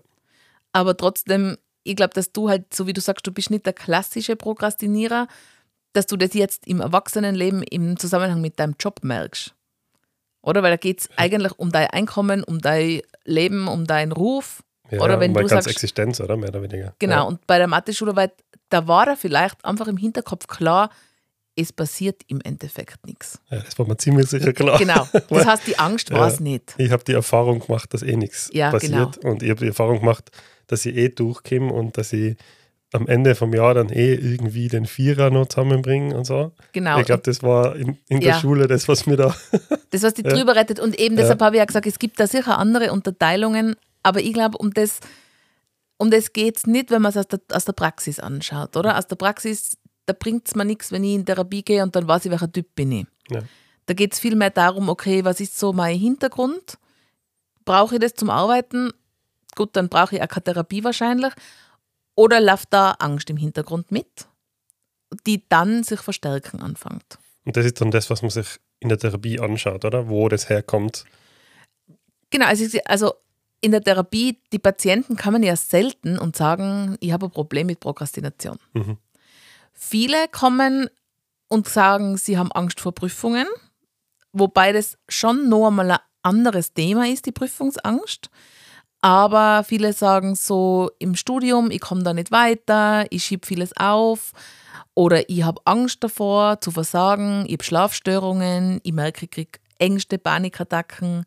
Aber 0.73 0.97
trotzdem 0.97 1.57
ich 1.87 1.97
glaube, 1.97 2.15
dass 2.15 2.33
du 2.33 2.49
halt, 2.49 2.75
so 2.75 2.87
wie 2.87 2.93
du 2.93 3.01
sagst, 3.01 3.27
du 3.27 3.33
bist 3.33 3.51
nicht 3.51 3.65
der 3.65 3.73
klassische 3.73 4.37
Prokrastinierer, 4.37 5.29
dass 5.93 6.07
du 6.07 6.17
das 6.17 6.35
jetzt 6.35 6.67
im 6.67 6.81
Erwachsenenleben 6.81 7.63
im 7.63 7.99
Zusammenhang 7.99 8.41
mit 8.41 8.59
deinem 8.59 8.75
Job 8.79 9.01
merkst. 9.03 9.55
Oder? 10.43 10.63
Weil 10.63 10.73
da 10.73 10.77
geht 10.77 11.01
es 11.01 11.11
eigentlich 11.17 11.59
um 11.59 11.73
dein 11.73 11.89
Einkommen, 11.89 12.45
um 12.45 12.61
dein 12.61 13.01
Leben, 13.25 13.69
um 13.69 13.87
deinen 13.87 14.13
Ruf. 14.13 14.63
Ja, 14.91 15.01
oder 15.01 15.19
wenn 15.19 15.35
um 15.35 15.43
du 15.43 15.49
sagst, 15.49 15.69
Existenz, 15.69 16.21
oder? 16.21 16.37
Mehr 16.37 16.51
oder 16.51 16.63
weniger. 16.63 16.95
Genau, 16.99 17.15
ja. 17.15 17.23
und 17.23 17.45
bei 17.47 17.59
der 17.59 17.67
Mathe-Schularbeit, 17.67 18.35
da 18.69 18.89
war 18.89 19.07
er 19.09 19.17
vielleicht 19.17 19.65
einfach 19.65 19.87
im 19.87 19.97
Hinterkopf 19.97 20.47
klar, 20.47 20.91
es 21.57 21.73
passiert 21.73 22.23
im 22.27 22.41
Endeffekt 22.43 23.07
nichts. 23.07 23.41
Ja, 23.51 23.61
das 23.61 23.79
war 23.79 23.87
mir 23.87 23.97
ziemlich 23.97 24.29
sicher 24.29 24.53
klar. 24.53 24.79
Genau. 24.79 25.09
Das 25.31 25.47
heißt, 25.47 25.67
die 25.67 25.79
Angst 25.79 26.11
war 26.11 26.29
es 26.29 26.39
nicht. 26.39 26.75
Ich 26.77 26.91
habe 26.91 27.03
die 27.03 27.15
Erfahrung 27.15 27.61
gemacht, 27.61 27.93
dass 27.95 28.03
eh 28.03 28.17
nichts 28.17 28.51
ja, 28.53 28.71
passiert. 28.71 29.21
Genau. 29.21 29.33
Und 29.33 29.43
ich 29.43 29.51
habe 29.51 29.61
die 29.61 29.69
Erfahrung 29.69 30.01
gemacht, 30.01 30.31
dass 30.67 30.85
ich 30.85 30.95
eh 30.97 31.09
durchkomme 31.09 31.73
und 31.73 31.97
dass 31.97 32.13
ich 32.13 32.37
am 32.93 33.07
Ende 33.09 33.35
vom 33.35 33.53
Jahr 33.53 33.75
dann 33.75 33.89
eh 33.89 34.15
irgendwie 34.15 34.69
den 34.69 34.87
Vierer 34.87 35.31
noch 35.31 35.47
zusammenbringen 35.47 36.13
und 36.13 36.25
so. 36.25 36.53
Genau. 36.73 36.99
Ich 37.01 37.07
glaube, 37.07 37.23
das 37.25 37.43
war 37.43 37.75
in, 37.77 37.99
in 38.09 38.21
der 38.21 38.31
ja. 38.31 38.41
Schule 38.41 38.67
das, 38.69 38.87
was 38.89 39.07
mir 39.07 39.17
da. 39.17 39.35
das, 39.91 40.03
was 40.03 40.15
die 40.15 40.23
ja. 40.23 40.31
drüber 40.31 40.55
rettet. 40.55 40.79
Und 40.79 40.99
eben 40.99 41.17
deshalb 41.17 41.41
habe 41.41 41.57
ich 41.57 41.59
ja 41.59 41.65
gesagt, 41.65 41.87
es 41.87 41.99
gibt 41.99 42.21
da 42.21 42.27
sicher 42.27 42.59
andere 42.59 42.93
Unterteilungen, 42.93 43.77
aber 44.03 44.21
ich 44.21 44.33
glaube, 44.33 44.59
um 44.59 44.73
das, 44.73 45.01
um 45.99 46.11
das 46.11 46.33
geht 46.33 46.59
es 46.59 46.67
nicht, 46.67 46.91
wenn 46.91 47.03
man 47.03 47.11
es 47.11 47.17
aus 47.17 47.29
der, 47.29 47.41
aus 47.53 47.65
der 47.65 47.73
Praxis 47.73 48.19
anschaut, 48.19 48.77
oder? 48.77 48.99
Aus 48.99 49.07
der 49.07 49.17
Praxis, 49.17 49.79
da 50.05 50.13
bringt 50.13 50.47
es 50.49 50.55
mir 50.55 50.65
nichts, 50.65 50.93
wenn 50.93 51.05
ich 51.05 51.15
in 51.15 51.25
Therapie 51.25 51.63
gehe 51.63 51.83
und 51.83 51.97
dann 51.97 52.07
weiß 52.07 52.27
ich, 52.27 52.31
welcher 52.31 52.51
Typ 52.51 52.75
bin 52.75 52.93
ich. 52.93 53.07
Ja. 53.31 53.43
Da 53.87 53.95
geht 53.95 54.13
es 54.13 54.19
vielmehr 54.19 54.51
darum, 54.51 54.89
okay, 54.89 55.25
was 55.25 55.41
ist 55.41 55.59
so 55.59 55.73
mein 55.73 55.99
Hintergrund? 55.99 56.79
Brauche 57.65 57.95
ich 57.97 58.01
das 58.01 58.15
zum 58.15 58.31
Arbeiten? 58.31 58.93
gut, 59.57 59.75
dann 59.75 59.89
brauche 59.89 60.15
ich 60.15 60.23
auch 60.23 60.29
keine 60.29 60.45
Therapie 60.45 60.85
wahrscheinlich. 60.85 61.33
Oder 62.15 62.41
läuft 62.41 62.73
da 62.73 62.93
Angst 62.93 63.29
im 63.29 63.37
Hintergrund 63.37 63.91
mit, 63.91 64.29
die 65.27 65.43
dann 65.49 65.83
sich 65.83 66.01
verstärken 66.01 66.63
anfängt. 66.63 67.19
Und 67.45 67.57
das 67.57 67.67
ist 67.67 67.81
dann 67.81 67.91
das, 67.91 68.09
was 68.09 68.23
man 68.23 68.31
sich 68.31 68.47
in 68.79 68.89
der 68.89 68.99
Therapie 68.99 69.41
anschaut, 69.41 69.85
oder? 69.85 70.09
Wo 70.09 70.29
das 70.29 70.49
herkommt. 70.49 71.05
Genau, 72.31 72.47
also, 72.47 72.79
also 72.85 73.15
in 73.61 73.73
der 73.73 73.83
Therapie, 73.83 74.41
die 74.53 74.59
Patienten 74.59 75.17
man 75.33 75.43
ja 75.43 75.57
selten 75.57 76.19
und 76.19 76.37
sagen, 76.37 76.97
ich 77.01 77.13
habe 77.13 77.27
ein 77.27 77.33
Problem 77.33 77.67
mit 77.67 77.81
Prokrastination. 77.81 78.59
Mhm. 78.75 78.99
Viele 79.73 80.29
kommen 80.29 80.89
und 81.49 81.69
sagen, 81.69 82.17
sie 82.17 82.39
haben 82.39 82.53
Angst 82.53 82.81
vor 82.81 82.93
Prüfungen, 82.93 83.47
wobei 84.33 84.73
das 84.73 84.99
schon 85.09 85.49
noch 85.49 85.69
einmal 85.69 85.91
ein 85.91 85.99
anderes 86.23 86.73
Thema 86.75 87.09
ist, 87.09 87.27
die 87.27 87.33
Prüfungsangst. 87.33 88.31
Aber 89.01 89.63
viele 89.65 89.93
sagen 89.93 90.35
so 90.35 90.91
im 90.99 91.15
Studium, 91.15 91.71
ich 91.71 91.81
komme 91.81 92.03
da 92.03 92.13
nicht 92.13 92.33
weiter, 92.33 93.07
ich 93.11 93.25
schiebe 93.25 93.47
vieles 93.47 93.77
auf 93.77 94.33
oder 94.95 95.29
ich 95.29 95.45
habe 95.45 95.61
Angst 95.65 96.03
davor 96.03 96.61
zu 96.61 96.71
versagen, 96.71 97.45
ich 97.47 97.53
habe 97.53 97.65
Schlafstörungen, 97.65 98.81
ich 98.83 98.93
merke, 98.93 99.27
ich 99.27 99.31
kriege 99.31 99.59
Ängste, 99.79 100.19
Panikattacken 100.19 101.27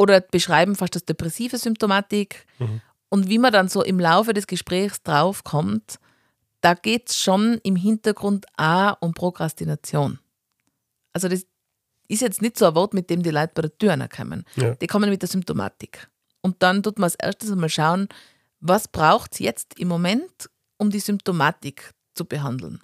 oder 0.00 0.22
beschreiben 0.22 0.76
fast 0.76 0.94
das 0.94 1.04
depressive 1.04 1.58
Symptomatik. 1.58 2.46
Mhm. 2.58 2.80
Und 3.10 3.28
wie 3.28 3.38
man 3.38 3.52
dann 3.52 3.68
so 3.68 3.82
im 3.82 4.00
Laufe 4.00 4.32
des 4.32 4.46
Gesprächs 4.46 5.02
draufkommt, 5.02 5.98
da 6.62 6.72
geht 6.72 7.10
es 7.10 7.18
schon 7.18 7.60
im 7.64 7.76
Hintergrund 7.76 8.46
auch 8.56 8.96
um 9.00 9.12
Prokrastination. 9.12 10.18
Also 11.12 11.28
das 11.28 11.44
ist 12.08 12.22
jetzt 12.22 12.40
nicht 12.40 12.58
so 12.58 12.66
ein 12.66 12.74
Wort, 12.74 12.94
mit 12.94 13.10
dem 13.10 13.22
die 13.22 13.30
Leute 13.30 13.52
bei 13.54 13.62
der 13.62 13.76
Tür 13.76 14.08
kommen. 14.08 14.44
Ja. 14.56 14.74
Die 14.74 14.86
kommen 14.86 15.10
mit 15.10 15.20
der 15.20 15.28
Symptomatik. 15.28 16.08
Und 16.40 16.62
dann 16.62 16.82
tut 16.82 16.98
man 16.98 17.04
als 17.04 17.16
erstes 17.16 17.52
einmal 17.52 17.68
schauen, 17.68 18.08
was 18.60 18.88
braucht 18.88 19.34
es 19.34 19.38
jetzt 19.40 19.78
im 19.78 19.88
Moment, 19.88 20.48
um 20.78 20.88
die 20.88 21.00
Symptomatik 21.00 21.92
zu 22.14 22.24
behandeln. 22.24 22.80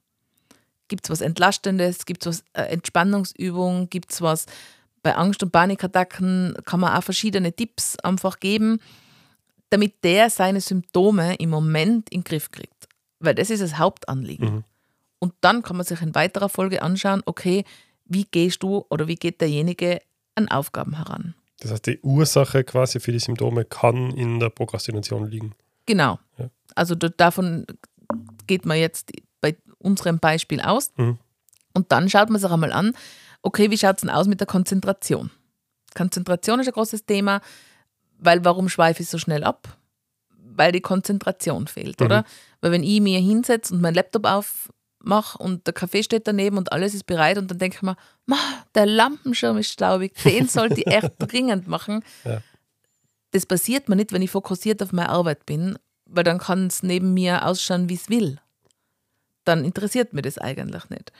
Gibt 0.88 1.06
es 1.06 1.11
was 1.11 1.23
Entlastendes? 1.23 2.04
Gibt 2.04 2.26
es 2.26 2.28
was 2.28 2.44
äh, 2.52 2.70
Entspannungsübungen? 2.73 3.88
Gibt 3.88 4.12
es 4.12 4.20
was 4.20 4.46
bei 5.07 5.15
Angst- 5.15 5.41
und 5.45 5.53
Panikattacken? 5.53 6.57
Kann 6.65 6.81
man 6.81 6.97
auch 6.97 7.05
verschiedene 7.05 7.53
Tipps 7.53 7.97
einfach 8.01 8.41
geben, 8.41 8.81
damit 9.71 10.03
der 10.03 10.31
seine 10.31 10.61
Symptome 10.61 11.37
im 11.37 11.51
Moment 11.51 12.11
in 12.11 12.23
den 12.23 12.25
Griff 12.25 12.51
kriegt. 12.51 12.89
Weil 13.21 13.37
das 13.37 13.51
ist 13.51 13.63
das 13.63 13.79
Hauptanliegen. 13.79 14.49
Mhm. 14.57 14.65
Und 15.21 15.35
dann 15.43 15.63
kann 15.63 15.77
man 15.77 15.87
sich 15.87 16.03
in 16.03 16.17
weiterer 16.17 16.49
Folge 16.49 16.83
anschauen, 16.83 17.23
okay, 17.25 17.65
wie 18.05 18.25
gehst 18.25 18.65
du 18.65 18.85
oder 18.91 19.07
wie 19.07 19.15
geht 19.15 19.41
derjenige 19.41 20.01
an 20.35 20.49
Aufgaben 20.49 20.97
heran. 20.97 21.35
Das 21.61 21.71
heißt, 21.71 21.87
die 21.87 22.01
Ursache 22.01 22.65
quasi 22.65 22.99
für 22.99 23.13
die 23.13 23.21
Symptome 23.21 23.65
kann 23.65 24.11
in 24.11 24.41
der 24.41 24.51
Prokrastination 24.51 25.31
liegen. 25.31 25.55
Genau. 25.87 26.19
Ja. 26.37 26.51
Also 26.75 26.97
davon 26.97 27.65
geht 28.49 28.67
man 28.67 28.77
jetzt 28.77 29.13
bei 29.41 29.57
unserem 29.79 30.19
Beispiel 30.19 30.61
aus. 30.61 30.91
Mhm. 30.97 31.19
Und 31.75 31.93
dann 31.93 32.11
schaut 32.11 32.29
man 32.29 32.41
sich 32.41 32.51
einmal 32.51 32.73
an, 32.73 32.95
okay, 33.47 33.71
wie 33.71 33.79
schaut 33.79 33.97
es 33.97 34.00
denn 34.00 34.11
aus 34.11 34.26
mit 34.26 34.41
der 34.41 34.47
Konzentration? 34.47 35.31
Konzentration 35.95 36.61
ist 36.61 36.67
ein 36.67 36.73
großes 36.73 37.07
Thema, 37.07 37.41
weil 38.19 38.45
warum 38.45 38.69
schweife 38.69 39.03
ich 39.03 39.09
so 39.09 39.19
schnell 39.19 39.45
ab? 39.45 39.79
Weil 40.31 40.73
die 40.73 40.81
Konzentration 40.81 41.69
fehlt, 41.69 42.00
mhm. 42.00 42.07
oder? 42.07 42.25
Weil 42.61 42.73
wenn 42.73 42.83
ich 42.83 43.00
mir 43.00 43.21
hinsetze 43.21 43.73
und 43.73 43.81
meinen 43.81 43.95
Laptop 43.95 44.26
auf, 44.26 44.69
mache 44.99 45.38
und 45.38 45.65
der 45.67 45.75
Kaffee 45.75 46.03
steht 46.03 46.26
daneben 46.26 46.59
und 46.59 46.73
alles 46.73 46.93
ist 46.93 47.07
bereit 47.07 47.38
und 47.38 47.49
dann 47.49 47.59
denke 47.59 47.76
ich 47.76 47.83
mir, 47.83 47.97
der 48.75 48.87
Lampenschirm 48.87 49.57
ist 49.59 49.71
staubig, 49.71 50.15
den 50.25 50.49
sollte 50.49 50.81
ich 50.81 50.87
echt 50.88 51.12
dringend 51.19 51.69
machen. 51.69 52.03
Ja. 52.25 52.43
Das 53.31 53.47
passiert 53.47 53.88
mir 53.88 53.95
nicht, 53.95 54.12
wenn 54.12 54.23
ich 54.23 54.33
fokussiert 54.33 54.83
auf 54.83 54.93
meine 54.93 55.11
Arbeit 55.11 55.47
bin, 55.47 55.79
weil 56.07 56.25
dann 56.25 56.38
kann 56.38 56.67
es 56.67 56.83
neben 56.83 57.15
mir 57.15 57.47
ausschauen, 57.47 57.88
wie 57.88 57.95
es 57.95 58.09
will. 58.09 58.41
Dann 59.45 59.65
interessiert 59.65 60.12
mir 60.12 60.23
das 60.23 60.38
eigentlich 60.38 60.91
nicht. 60.91 61.12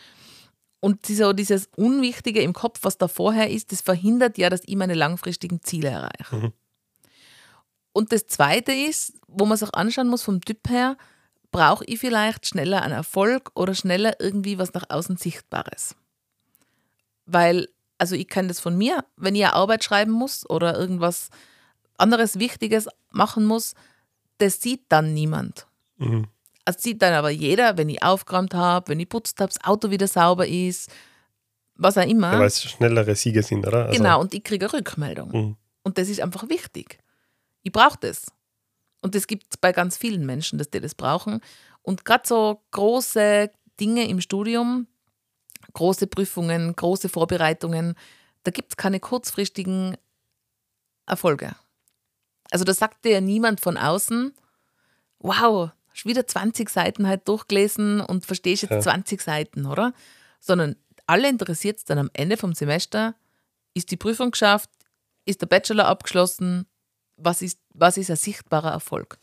Und 0.80 1.06
so 1.06 1.33
dieses 1.33 1.68
Unwichtige 1.76 2.42
im 2.42 2.52
Kopf, 2.52 2.80
was 2.83 2.99
da 2.99 3.09
vorher 3.09 3.50
ist, 3.50 3.73
das 3.73 3.80
verhindert 3.80 4.38
ja, 4.38 4.50
dass 4.50 4.62
ich 4.66 4.76
meine 4.76 4.95
langfristigen 4.95 5.62
Ziele 5.62 5.88
erreiche. 5.88 6.37
Mhm. 6.37 6.52
Und 7.92 8.12
das 8.12 8.26
Zweite 8.26 8.73
ist, 8.73 9.14
wo 9.26 9.47
man 9.47 9.56
sich 9.56 9.73
anschauen 9.75 10.09
muss 10.09 10.23
vom 10.23 10.42
Typ 10.42 10.68
her, 10.68 10.99
brauche 11.50 11.85
ich 11.87 11.99
vielleicht 11.99 12.47
schneller 12.47 12.83
einen 12.83 12.92
Erfolg 12.92 13.50
oder 13.54 13.75
schneller 13.75 14.21
irgendwie 14.21 14.59
was 14.59 14.75
nach 14.75 14.85
außen 14.90 15.16
Sichtbares. 15.16 15.97
Weil, 17.25 17.68
also 17.97 18.14
ich 18.14 18.28
kenne 18.28 18.49
das 18.49 18.61
von 18.61 18.76
mir, 18.76 19.04
wenn 19.16 19.35
ich 19.35 19.45
eine 19.45 19.54
Arbeit 19.54 19.83
schreiben 19.83 20.12
muss 20.12 20.49
oder 20.49 20.78
irgendwas 20.78 21.30
anderes 21.97 22.38
Wichtiges 22.38 22.88
machen 23.11 23.47
muss, 23.47 23.75
das 24.38 24.61
sieht 24.61 24.85
dann 24.90 25.14
niemand. 25.14 25.66
Mhm. 25.97 26.26
Das 26.66 26.82
sieht 26.82 27.00
dann 27.00 27.12
aber 27.12 27.30
jeder, 27.30 27.78
wenn 27.78 27.88
ich 27.88 28.02
aufgeräumt 28.02 28.52
habe, 28.52 28.88
wenn 28.88 28.99
ich 28.99 29.08
putzt 29.08 29.40
habe, 29.40 29.52
das 29.52 29.64
Auto 29.64 29.90
wieder 29.90 30.08
sauber 30.08 30.49
ist, 30.49 30.90
was 31.76 31.96
auch 31.96 32.06
immer. 32.06 32.32
Ja, 32.32 32.40
weil 32.40 32.49
es 32.49 32.61
schnellere 32.61 33.14
Siege 33.14 33.42
sind, 33.44 33.64
oder? 33.66 33.87
Also 33.87 33.96
genau, 33.96 34.20
und 34.20 34.35
ich 34.35 34.42
kriege 34.42 34.66
eine 34.66 34.73
Rückmeldung. 34.73 35.30
Mhm. 35.30 35.56
Und 35.85 35.96
das 35.96 36.08
ist 36.08 36.20
einfach 36.20 36.49
wichtig. 36.49 36.99
Ich 37.62 37.70
brauche 37.70 37.99
das. 38.00 38.26
Und 39.00 39.14
das 39.14 39.28
gibt 39.28 39.44
es 39.50 39.56
bei 39.56 39.70
ganz 39.70 39.96
vielen 39.96 40.26
Menschen, 40.26 40.58
dass 40.58 40.68
die 40.68 40.80
das 40.80 40.96
brauchen. 40.96 41.40
Und 41.82 42.04
gerade 42.04 42.26
so 42.26 42.61
große 42.73 43.49
Dinge 43.78 44.08
im 44.08 44.20
Studium, 44.20 44.88
große 45.73 46.08
Prüfungen, 46.08 46.75
große 46.75 47.08
Vorbereitungen, 47.08 47.94
da 48.42 48.50
gibt 48.50 48.73
es 48.73 48.76
keine 48.76 48.99
kurzfristigen 48.99 49.96
Erfolge. 51.06 51.54
Also 52.50 52.64
da 52.64 52.75
sagt 52.75 53.04
dir 53.04 53.12
ja 53.12 53.20
niemand 53.20 53.61
von 53.61 53.76
außen, 53.76 54.35
wow, 55.20 55.70
wieder 56.04 56.26
20 56.26 56.68
Seiten 56.68 57.06
halt 57.06 57.26
durchgelesen 57.28 58.00
und 58.00 58.26
verstehst 58.26 58.62
jetzt 58.62 58.72
ja. 58.72 58.80
20 58.80 59.20
Seiten, 59.20 59.66
oder? 59.66 59.92
Sondern 60.40 60.76
alle 61.06 61.28
interessiert 61.28 61.78
es 61.78 61.84
dann 61.84 61.98
am 61.98 62.10
Ende 62.12 62.36
vom 62.36 62.54
Semester, 62.54 63.14
ist 63.74 63.90
die 63.90 63.96
Prüfung 63.96 64.32
geschafft, 64.32 64.70
ist 65.24 65.40
der 65.40 65.46
Bachelor 65.46 65.86
abgeschlossen, 65.86 66.66
was 67.16 67.42
ist, 67.42 67.58
was 67.74 67.96
ist 67.96 68.10
ein 68.10 68.16
sichtbarer 68.16 68.72
Erfolg. 68.72 69.18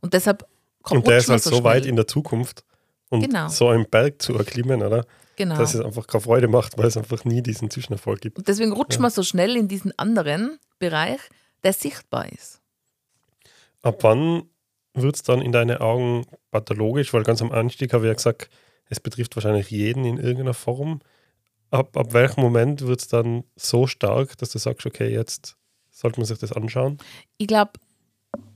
Und 0.00 0.14
deshalb 0.14 0.46
Und 0.88 1.06
der 1.06 1.18
ist 1.18 1.28
halt 1.28 1.42
so, 1.42 1.50
so 1.50 1.64
weit 1.64 1.86
in 1.86 1.96
der 1.96 2.06
Zukunft 2.06 2.64
und 3.08 3.22
genau. 3.22 3.48
so 3.48 3.68
einen 3.68 3.88
Berg 3.88 4.20
zu 4.22 4.36
erklimmen, 4.36 4.82
oder? 4.82 5.04
Genau. 5.36 5.56
Dass 5.56 5.74
es 5.74 5.80
einfach 5.80 6.06
keine 6.06 6.20
Freude 6.20 6.48
macht, 6.48 6.76
weil 6.78 6.86
es 6.86 6.96
einfach 6.96 7.24
nie 7.24 7.42
diesen 7.42 7.70
Zwischenerfolg 7.70 8.20
gibt. 8.20 8.38
Und 8.38 8.48
deswegen 8.48 8.72
rutscht 8.72 8.96
ja. 8.96 9.02
man 9.02 9.10
so 9.10 9.22
schnell 9.22 9.56
in 9.56 9.68
diesen 9.68 9.96
anderen 9.98 10.58
Bereich, 10.78 11.20
der 11.62 11.72
sichtbar 11.72 12.30
ist. 12.30 12.60
Ab 13.82 13.98
wann 14.02 14.44
wird 14.94 15.16
es 15.16 15.22
dann 15.22 15.42
in 15.42 15.52
deinen 15.52 15.78
Augen 15.78 16.26
pathologisch? 16.50 17.12
Weil 17.12 17.22
ganz 17.22 17.42
am 17.42 17.52
Anstieg 17.52 17.92
habe 17.92 18.04
ich 18.04 18.08
ja 18.08 18.14
gesagt, 18.14 18.50
es 18.88 19.00
betrifft 19.00 19.36
wahrscheinlich 19.36 19.70
jeden 19.70 20.04
in 20.04 20.18
irgendeiner 20.18 20.54
Form. 20.54 21.00
Ab, 21.70 21.96
ab 21.96 22.12
welchem 22.12 22.42
Moment 22.42 22.82
wird 22.82 23.00
es 23.00 23.08
dann 23.08 23.44
so 23.56 23.86
stark, 23.86 24.36
dass 24.38 24.50
du 24.50 24.58
sagst, 24.58 24.86
okay, 24.86 25.08
jetzt 25.08 25.56
sollte 25.90 26.20
man 26.20 26.26
sich 26.26 26.38
das 26.38 26.52
anschauen? 26.52 26.98
Ich 27.38 27.46
glaube 27.46 27.72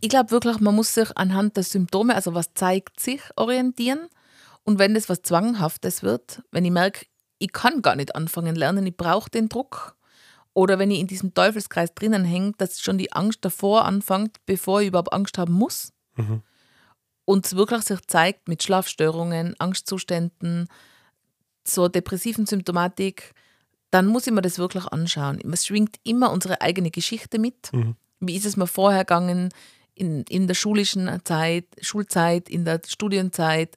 ich 0.01 0.09
glaub 0.09 0.31
wirklich, 0.31 0.61
man 0.61 0.75
muss 0.75 0.95
sich 0.95 1.17
anhand 1.17 1.57
der 1.57 1.65
Symptome, 1.65 2.15
also 2.15 2.35
was 2.35 2.55
zeigt 2.55 3.01
sich, 3.01 3.21
orientieren. 3.37 4.09
Und 4.65 4.79
wenn 4.79 4.95
das 4.95 5.09
was 5.09 5.23
Zwanghaftes 5.23 6.03
wird, 6.03 6.43
wenn 6.51 6.65
ich 6.65 6.71
merke, 6.71 7.07
ich 7.39 7.53
kann 7.53 7.83
gar 7.83 7.97
nicht 7.97 8.15
anfangen 8.15 8.57
lernen, 8.57 8.87
ich 8.87 8.97
brauche 8.97 9.31
den 9.31 9.49
Druck. 9.49 9.97
Oder 10.55 10.79
wenn 10.79 10.91
ich 10.91 11.01
in 11.01 11.07
diesem 11.07 11.35
Teufelskreis 11.35 11.95
drinnen 11.95 12.25
hänge, 12.25 12.53
dass 12.57 12.81
schon 12.81 12.97
die 12.97 13.13
Angst 13.13 13.45
davor 13.45 13.85
anfängt, 13.85 14.39
bevor 14.47 14.81
ich 14.81 14.89
überhaupt 14.89 15.13
Angst 15.13 15.37
haben 15.37 15.53
muss. 15.53 15.93
Mhm. 16.17 16.43
Und 17.25 17.47
es 17.47 17.57
wirklich 17.57 17.83
sich 17.83 18.07
zeigt 18.07 18.49
mit 18.49 18.63
Schlafstörungen, 18.63 19.55
Angstzuständen, 19.59 20.69
so 21.65 21.89
depressiven 21.89 22.47
Symptomatik, 22.47 23.35
dann 23.91 24.07
muss 24.07 24.27
ich 24.27 24.33
mir 24.33 24.43
das 24.43 24.59
wirklich 24.59 24.87
anschauen. 24.87 25.41
Es 25.53 25.67
schwingt 25.67 25.97
immer 26.05 26.31
unsere 26.31 26.61
eigene 26.61 26.91
Geschichte 26.91 27.39
mit. 27.39 27.73
Mhm. 27.73 27.97
Wie 28.21 28.37
ist 28.37 28.47
es 28.47 28.57
mir 28.57 28.67
vorher 28.67 29.05
gegangen 29.05 29.51
in, 29.95 30.23
in 30.25 30.47
der 30.47 30.55
schulischen 30.55 31.11
Zeit, 31.25 31.65
Schulzeit, 31.81 32.49
in 32.49 32.65
der 32.65 32.81
Studienzeit? 32.87 33.75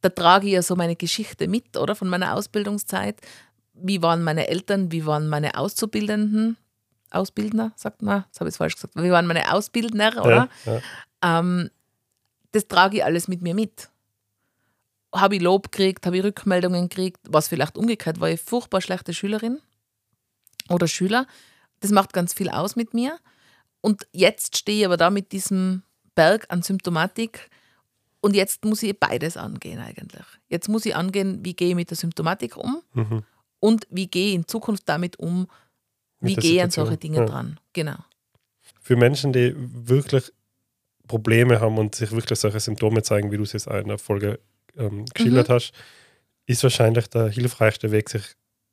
Da 0.00 0.08
trage 0.08 0.46
ich 0.48 0.54
ja 0.54 0.62
so 0.62 0.74
meine 0.74 0.96
Geschichte 0.96 1.46
mit, 1.48 1.76
oder? 1.76 1.94
Von 1.94 2.08
meiner 2.08 2.34
Ausbildungszeit. 2.34 3.20
Wie 3.74 4.02
waren 4.02 4.22
meine 4.22 4.48
Eltern, 4.48 4.90
wie 4.90 5.06
waren 5.06 5.28
meine 5.28 5.56
Auszubildenden? 5.56 6.56
Ausbildner, 7.10 7.72
sagt 7.76 8.00
man, 8.02 8.24
das 8.30 8.40
habe 8.40 8.48
ich 8.48 8.56
falsch 8.56 8.74
gesagt. 8.74 8.94
Wie 8.96 9.10
waren 9.10 9.26
meine 9.26 9.52
Ausbildner, 9.52 10.16
oder? 10.24 10.48
Ja, 10.64 10.72
ja. 10.72 10.80
Ähm, 11.22 11.70
das 12.52 12.68
trage 12.68 12.98
ich 12.98 13.04
alles 13.04 13.28
mit 13.28 13.42
mir 13.42 13.54
mit 13.54 13.90
habe 15.14 15.36
ich 15.36 15.42
Lob 15.42 15.70
gekriegt, 15.70 16.06
habe 16.06 16.16
ich 16.16 16.24
Rückmeldungen 16.24 16.88
gekriegt, 16.88 17.20
was 17.28 17.48
vielleicht 17.48 17.76
umgekehrt 17.76 18.20
war, 18.20 18.30
ich 18.30 18.40
furchtbar 18.40 18.80
schlechte 18.80 19.12
Schülerin 19.12 19.60
oder 20.68 20.88
Schüler. 20.88 21.26
Das 21.80 21.90
macht 21.90 22.12
ganz 22.12 22.32
viel 22.32 22.48
aus 22.48 22.76
mit 22.76 22.94
mir. 22.94 23.18
Und 23.80 24.06
jetzt 24.12 24.56
stehe 24.56 24.80
ich 24.80 24.86
aber 24.86 24.96
da 24.96 25.10
mit 25.10 25.32
diesem 25.32 25.82
Berg 26.14 26.46
an 26.48 26.62
Symptomatik 26.62 27.50
und 28.20 28.34
jetzt 28.36 28.64
muss 28.64 28.82
ich 28.82 28.98
beides 28.98 29.36
angehen 29.36 29.80
eigentlich. 29.80 30.24
Jetzt 30.48 30.68
muss 30.68 30.86
ich 30.86 30.94
angehen, 30.94 31.44
wie 31.44 31.54
gehe 31.54 31.70
ich 31.70 31.74
mit 31.74 31.90
der 31.90 31.96
Symptomatik 31.96 32.56
um 32.56 32.80
mhm. 32.94 33.24
und 33.58 33.86
wie 33.90 34.06
gehe 34.06 34.28
ich 34.28 34.34
in 34.34 34.46
Zukunft 34.46 34.88
damit 34.88 35.18
um, 35.18 35.48
wie 36.20 36.36
gehe 36.36 36.54
ich 36.54 36.62
an 36.62 36.70
solche 36.70 36.96
Dinge 36.96 37.18
ja. 37.18 37.26
dran. 37.26 37.58
Genau. 37.72 37.96
Für 38.80 38.94
Menschen, 38.94 39.32
die 39.32 39.54
wirklich 39.56 40.32
Probleme 41.08 41.60
haben 41.60 41.78
und 41.78 41.94
sich 41.94 42.12
wirklich 42.12 42.38
solche 42.38 42.60
Symptome 42.60 43.02
zeigen, 43.02 43.30
wie 43.32 43.36
du 43.36 43.42
es 43.42 43.52
jetzt 43.52 43.66
in 43.66 43.88
der 43.88 43.98
Folge 43.98 44.38
ähm, 44.76 45.04
geschildert 45.06 45.48
mhm. 45.48 45.54
hast, 45.54 45.72
ist 46.46 46.62
wahrscheinlich 46.62 47.08
der 47.08 47.28
hilfreichste 47.28 47.90
Weg, 47.90 48.08
sich 48.10 48.22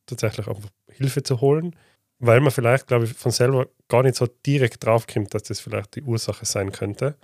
tatsächlich 0.06 0.48
einfach 0.48 0.70
Hilfe 0.92 1.24
zu 1.24 1.42
holen, 1.42 1.76
weil 2.20 2.42
man 2.42 2.52
vielleicht, 2.52 2.88
glaube 2.88 3.06
ich, 3.06 3.14
von 3.14 3.32
selber 3.32 3.68
gar 3.88 4.04
nicht 4.04 4.16
so 4.16 4.28
direkt 4.46 4.86
draufkommt, 4.86 5.34
dass 5.34 5.44
das 5.44 5.60
vielleicht 5.60 5.96
die 5.96 6.02
Ursache 6.02 6.46
sein 6.46 6.72
könnte. 6.72 7.16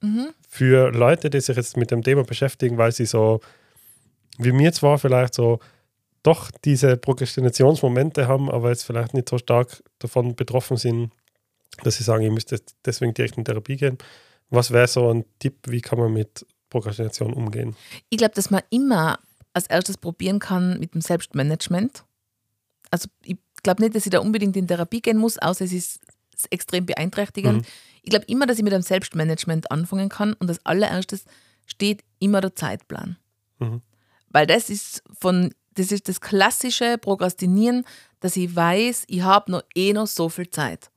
Mhm. 0.00 0.30
Für 0.48 0.90
Leute, 0.90 1.30
die 1.30 1.40
sich 1.40 1.56
jetzt 1.56 1.76
mit 1.76 1.90
dem 1.90 2.02
Thema 2.02 2.24
beschäftigen, 2.24 2.78
weil 2.78 2.92
sie 2.92 3.06
so, 3.06 3.40
wie 4.38 4.52
mir 4.52 4.72
zwar 4.72 4.98
vielleicht 4.98 5.34
so 5.34 5.60
doch 6.22 6.50
diese 6.64 6.96
Prokrastinationsmomente 6.96 8.28
haben, 8.28 8.50
aber 8.50 8.70
jetzt 8.70 8.84
vielleicht 8.84 9.14
nicht 9.14 9.28
so 9.28 9.38
stark 9.38 9.82
davon 9.98 10.36
betroffen 10.36 10.76
sind, 10.76 11.10
dass 11.82 11.96
sie 11.96 12.04
sagen, 12.04 12.24
ich 12.24 12.30
müsste 12.30 12.60
deswegen 12.84 13.14
direkt 13.14 13.38
in 13.38 13.44
Therapie 13.44 13.76
gehen. 13.76 13.98
Was 14.52 14.70
wäre 14.70 14.86
so 14.86 15.12
ein 15.12 15.24
Tipp, 15.38 15.56
wie 15.66 15.80
kann 15.80 15.98
man 15.98 16.12
mit 16.12 16.46
Prokrastination 16.68 17.32
umgehen? 17.32 17.74
Ich 18.10 18.18
glaube, 18.18 18.34
dass 18.34 18.50
man 18.50 18.60
immer 18.68 19.18
als 19.54 19.66
erstes 19.66 19.96
probieren 19.96 20.40
kann 20.40 20.78
mit 20.78 20.94
dem 20.94 21.00
Selbstmanagement. 21.00 22.04
Also 22.90 23.08
ich 23.24 23.38
glaube 23.62 23.82
nicht, 23.82 23.96
dass 23.96 24.04
ich 24.04 24.10
da 24.10 24.20
unbedingt 24.20 24.54
in 24.56 24.68
Therapie 24.68 25.00
gehen 25.00 25.16
muss, 25.16 25.38
außer 25.38 25.64
es 25.64 25.72
ist 25.72 26.00
extrem 26.50 26.84
beeinträchtigend. 26.84 27.62
Mhm. 27.62 27.66
Ich 28.02 28.10
glaube 28.10 28.26
immer, 28.26 28.46
dass 28.46 28.58
ich 28.58 28.64
mit 28.64 28.74
dem 28.74 28.82
Selbstmanagement 28.82 29.70
anfangen 29.70 30.10
kann 30.10 30.34
und 30.34 30.50
als 30.50 30.64
allererstes 30.66 31.24
steht 31.64 32.04
immer 32.18 32.42
der 32.42 32.54
Zeitplan. 32.54 33.16
Mhm. 33.58 33.80
Weil 34.28 34.46
das 34.46 34.68
ist 34.68 35.02
von 35.18 35.54
das 35.74 35.92
ist 35.92 36.10
das 36.10 36.20
klassische 36.20 36.98
Prokrastinieren, 36.98 37.86
dass 38.20 38.36
ich 38.36 38.54
weiß, 38.54 39.04
ich 39.06 39.22
habe 39.22 39.50
noch 39.50 39.62
eh 39.74 39.94
noch 39.94 40.06
so 40.06 40.28
viel 40.28 40.50
Zeit. 40.50 40.90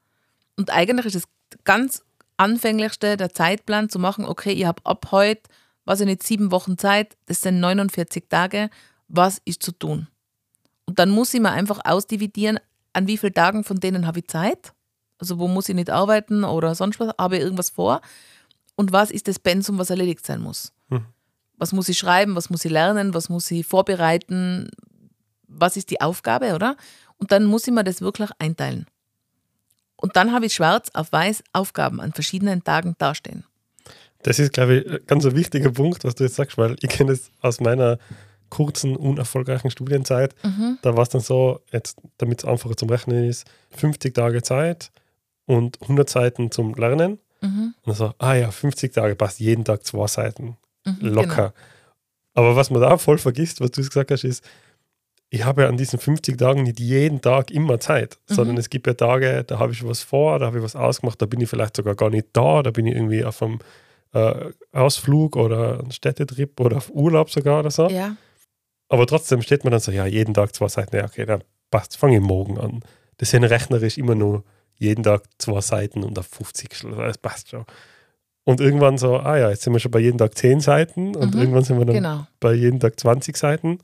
Und 0.57 0.69
eigentlich 0.71 1.05
ist 1.05 1.15
das 1.15 1.23
ganz 1.63 2.04
anfänglichste 2.37 3.17
der 3.17 3.33
Zeitplan 3.33 3.89
zu 3.89 3.99
machen, 3.99 4.25
okay, 4.25 4.51
ich 4.51 4.65
habe 4.65 4.85
ab 4.85 5.07
heute, 5.11 5.43
was 5.85 5.99
ich 5.99 6.05
nicht, 6.05 6.23
sieben 6.23 6.51
Wochen 6.51 6.77
Zeit, 6.77 7.17
das 7.27 7.41
sind 7.41 7.59
49 7.59 8.25
Tage, 8.29 8.69
was 9.07 9.39
ist 9.45 9.63
zu 9.63 9.71
tun? 9.71 10.07
Und 10.85 10.99
dann 10.99 11.09
muss 11.09 11.33
ich 11.33 11.41
mir 11.41 11.51
einfach 11.51 11.79
ausdividieren, 11.83 12.59
an 12.93 13.07
wie 13.07 13.17
vielen 13.17 13.33
Tagen 13.33 13.63
von 13.63 13.79
denen 13.79 14.07
habe 14.07 14.19
ich 14.19 14.27
Zeit, 14.27 14.73
also 15.17 15.39
wo 15.39 15.47
muss 15.47 15.69
ich 15.69 15.75
nicht 15.75 15.89
arbeiten 15.89 16.43
oder 16.43 16.75
sonst 16.75 16.99
was, 16.99 17.13
habe 17.17 17.37
ich 17.37 17.43
irgendwas 17.43 17.69
vor 17.69 18.01
und 18.75 18.91
was 18.91 19.11
ist 19.11 19.27
das 19.27 19.39
Pensum, 19.39 19.77
was 19.77 19.89
erledigt 19.89 20.25
sein 20.25 20.41
muss. 20.41 20.73
Hm. 20.89 21.05
Was 21.57 21.71
muss 21.71 21.89
ich 21.89 21.97
schreiben, 21.97 22.35
was 22.35 22.49
muss 22.49 22.65
ich 22.65 22.71
lernen, 22.71 23.13
was 23.13 23.29
muss 23.29 23.49
ich 23.51 23.65
vorbereiten, 23.65 24.69
was 25.47 25.77
ist 25.77 25.89
die 25.89 26.01
Aufgabe, 26.01 26.53
oder? 26.53 26.75
Und 27.17 27.31
dann 27.31 27.45
muss 27.45 27.67
ich 27.67 27.73
mir 27.73 27.83
das 27.83 28.01
wirklich 28.01 28.29
einteilen. 28.39 28.87
Und 29.97 30.15
dann 30.15 30.33
habe 30.33 30.45
ich 30.45 30.53
schwarz 30.53 30.89
auf 30.93 31.11
weiß 31.11 31.43
Aufgaben 31.53 32.01
an 32.01 32.13
verschiedenen 32.13 32.63
Tagen 32.63 32.95
dastehen. 32.97 33.45
Das 34.23 34.39
ist, 34.39 34.53
glaube 34.53 34.77
ich, 34.77 34.91
ein 34.91 34.99
ganz 35.05 35.25
ein 35.25 35.35
wichtiger 35.35 35.71
Punkt, 35.71 36.03
was 36.03 36.15
du 36.15 36.23
jetzt 36.23 36.35
sagst, 36.35 36.57
weil 36.57 36.75
ich 36.81 36.89
kenne 36.89 37.11
es 37.11 37.31
aus 37.41 37.59
meiner 37.59 37.99
kurzen, 38.49 38.95
unerfolgreichen 38.95 39.69
Studienzeit. 39.71 40.33
Mhm. 40.43 40.79
Da 40.81 40.95
war 40.95 41.03
es 41.03 41.09
dann 41.09 41.21
so, 41.21 41.61
damit 42.17 42.39
es 42.39 42.45
einfacher 42.45 42.75
zum 42.75 42.89
Rechnen 42.89 43.29
ist, 43.29 43.45
50 43.71 44.13
Tage 44.13 44.41
Zeit 44.41 44.91
und 45.45 45.81
100 45.81 46.09
Seiten 46.09 46.51
zum 46.51 46.73
Lernen. 46.73 47.19
Mhm. 47.41 47.75
Und 47.81 47.85
dann 47.85 47.95
so, 47.95 48.13
ah 48.17 48.33
ja, 48.33 48.51
50 48.51 48.93
Tage 48.93 49.15
passt 49.15 49.39
jeden 49.39 49.63
Tag 49.63 49.85
zwei 49.85 50.07
Seiten. 50.07 50.57
Mhm, 50.85 50.97
Locker. 51.01 51.35
Genau. 51.35 51.53
Aber 52.33 52.55
was 52.55 52.69
man 52.69 52.81
da 52.81 52.97
voll 52.97 53.17
vergisst, 53.17 53.61
was 53.61 53.71
du 53.71 53.81
gesagt 53.81 54.11
hast, 54.11 54.23
ist, 54.23 54.43
ich 55.35 55.43
habe 55.43 55.63
ja 55.63 55.67
an 55.67 55.75
diesen 55.75 55.99
50 55.99 56.37
Tagen 56.37 56.63
nicht 56.63 56.79
jeden 56.79 57.19
Tag 57.19 57.51
immer 57.51 57.77
Zeit, 57.79 58.17
mhm. 58.29 58.35
sondern 58.35 58.57
es 58.57 58.69
gibt 58.69 58.87
ja 58.87 58.93
Tage, 58.93 59.43
da 59.43 59.59
habe 59.59 59.73
ich 59.73 59.85
was 59.85 60.01
vor, 60.01 60.39
da 60.39 60.45
habe 60.45 60.59
ich 60.59 60.63
was 60.63 60.77
ausgemacht, 60.77 61.21
da 61.21 61.25
bin 61.25 61.41
ich 61.41 61.49
vielleicht 61.49 61.75
sogar 61.75 61.93
gar 61.95 62.09
nicht 62.09 62.27
da, 62.31 62.63
da 62.63 62.71
bin 62.71 62.87
ich 62.87 62.95
irgendwie 62.95 63.25
auf 63.25 63.43
einem 63.43 63.59
äh, 64.13 64.51
Ausflug 64.71 65.35
oder 65.35 65.79
einem 65.79 65.91
Städtetrip 65.91 66.57
oder 66.61 66.77
auf 66.77 66.89
Urlaub 66.89 67.29
sogar 67.29 67.59
oder 67.59 67.69
so. 67.69 67.89
Ja. 67.89 68.15
Aber 68.87 69.05
trotzdem 69.07 69.41
steht 69.41 69.65
man 69.65 69.71
dann 69.71 69.81
so, 69.81 69.91
ja, 69.91 70.05
jeden 70.05 70.33
Tag 70.33 70.55
zwei 70.55 70.69
Seiten, 70.69 70.95
ja, 70.95 71.03
okay, 71.03 71.25
dann 71.25 71.43
passt, 71.69 71.97
fange 71.97 72.15
ich 72.15 72.21
morgen 72.21 72.57
an. 72.57 72.79
Das 73.17 73.31
sind 73.31 73.43
rechnerisch 73.43 73.97
immer 73.97 74.15
nur 74.15 74.45
jeden 74.75 75.03
Tag 75.03 75.23
zwei 75.37 75.59
Seiten 75.59 76.03
und 76.03 76.17
auf 76.17 76.27
50, 76.27 76.69
das 76.95 77.17
passt 77.17 77.49
schon. 77.49 77.65
Und 78.45 78.61
irgendwann 78.61 78.97
so, 78.97 79.17
ah 79.17 79.37
ja, 79.37 79.49
jetzt 79.49 79.63
sind 79.63 79.73
wir 79.73 79.79
schon 79.79 79.91
bei 79.91 79.99
jeden 79.99 80.17
Tag 80.17 80.37
zehn 80.37 80.61
Seiten 80.61 81.13
und 81.13 81.33
mhm, 81.33 81.41
irgendwann 81.41 81.63
sind 81.63 81.77
wir 81.77 81.85
dann 81.85 81.95
genau. 81.95 82.27
bei 82.39 82.53
jeden 82.53 82.79
Tag 82.79 82.97
20 82.97 83.35
Seiten. 83.35 83.79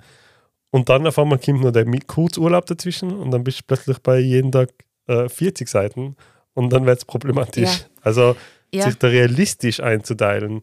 Und 0.72 0.90
dann 0.90 1.06
auf 1.06 1.20
einmal 1.20 1.38
kommt 1.38 1.62
noch 1.62 1.72
der 1.72 1.86
Kurzurlaub 1.86 2.66
dazwischen 2.66 3.12
und 3.13 3.32
dann 3.32 3.44
bist 3.44 3.60
du 3.60 3.63
plötzlich 3.68 4.00
bei 4.00 4.20
jeden 4.20 4.51
Tag 4.51 4.70
äh, 5.08 5.28
40 5.28 5.68
Seiten 5.68 6.16
und 6.54 6.72
dann 6.72 6.86
wird 6.86 7.00
es 7.00 7.06
problematisch. 7.06 7.80
Ja. 7.80 7.86
Also 8.01 8.36
ja. 8.74 8.86
sich 8.86 8.98
da 8.98 9.08
realistisch 9.08 9.82
einzuteilen, 9.82 10.62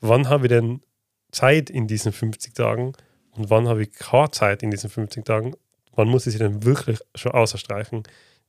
wann 0.00 0.28
habe 0.28 0.46
ich 0.46 0.50
denn 0.50 0.82
Zeit 1.32 1.70
in 1.70 1.86
diesen 1.86 2.12
50 2.12 2.54
Tagen 2.54 2.92
und 3.32 3.50
wann 3.50 3.68
habe 3.68 3.82
ich 3.82 3.92
keine 3.92 4.30
Zeit 4.30 4.62
in 4.62 4.70
diesen 4.70 4.90
50 4.90 5.24
Tagen, 5.24 5.54
wann 5.94 6.08
muss 6.08 6.26
ich 6.26 6.34
sie 6.34 6.38
denn 6.38 6.64
wirklich 6.64 6.98
schon 7.14 7.32
außerstreichen, 7.32 8.02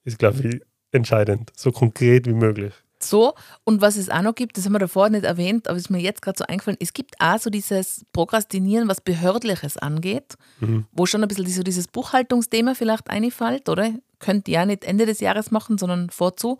ist, 0.03 0.19
glaube 0.19 0.47
ich, 0.47 0.61
entscheidend, 0.91 1.51
so 1.55 1.71
konkret 1.71 2.27
wie 2.27 2.33
möglich. 2.33 2.73
So, 3.01 3.33
und 3.63 3.81
was 3.81 3.95
es 3.95 4.09
auch 4.09 4.21
noch 4.21 4.35
gibt, 4.35 4.57
das 4.57 4.65
haben 4.65 4.73
wir 4.73 4.79
davor 4.79 5.09
nicht 5.09 5.23
erwähnt, 5.23 5.67
aber 5.67 5.77
ist 5.77 5.89
mir 5.89 6.01
jetzt 6.01 6.21
gerade 6.21 6.37
so 6.37 6.45
eingefallen, 6.45 6.77
es 6.81 6.93
gibt 6.93 7.15
auch 7.19 7.39
so 7.39 7.49
dieses 7.49 8.05
Prokrastinieren, 8.11 8.89
was 8.89 8.99
Behördliches 8.99 9.77
angeht, 9.77 10.35
mhm. 10.59 10.85
wo 10.91 11.05
schon 11.05 11.21
ein 11.21 11.27
bisschen 11.27 11.47
so 11.47 11.63
dieses 11.63 11.87
Buchhaltungsthema 11.87 12.75
vielleicht 12.75 13.09
einfällt, 13.09 13.69
oder? 13.69 13.91
Könnt 14.19 14.49
ihr 14.49 14.55
ja 14.55 14.65
nicht 14.65 14.83
Ende 14.83 15.05
des 15.05 15.21
Jahres 15.21 15.49
machen, 15.49 15.77
sondern 15.77 16.09
vorzu. 16.09 16.57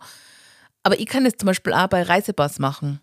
Aber 0.82 0.98
ich 0.98 1.06
kann 1.06 1.24
das 1.24 1.34
zum 1.36 1.46
Beispiel 1.46 1.74
auch 1.74 1.88
bei 1.88 2.02
Reisepass 2.02 2.58
machen. 2.58 3.00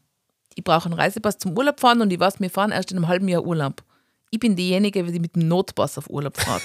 Ich 0.56 0.64
brauche 0.64 0.86
einen 0.86 1.00
Reisepass 1.00 1.38
zum 1.38 1.56
Urlaub 1.56 1.80
fahren 1.80 2.02
und 2.02 2.12
ich 2.12 2.20
weiß, 2.20 2.40
wir 2.40 2.50
fahren 2.50 2.72
erst 2.72 2.92
in 2.92 2.98
einem 2.98 3.08
halben 3.08 3.28
Jahr 3.28 3.46
Urlaub 3.46 3.84
ich 4.30 4.40
bin 4.40 4.56
diejenige, 4.56 5.04
die 5.04 5.20
mit 5.20 5.36
dem 5.36 5.48
Notpass 5.48 5.98
auf 5.98 6.10
Urlaub 6.10 6.38
fährt. 6.38 6.62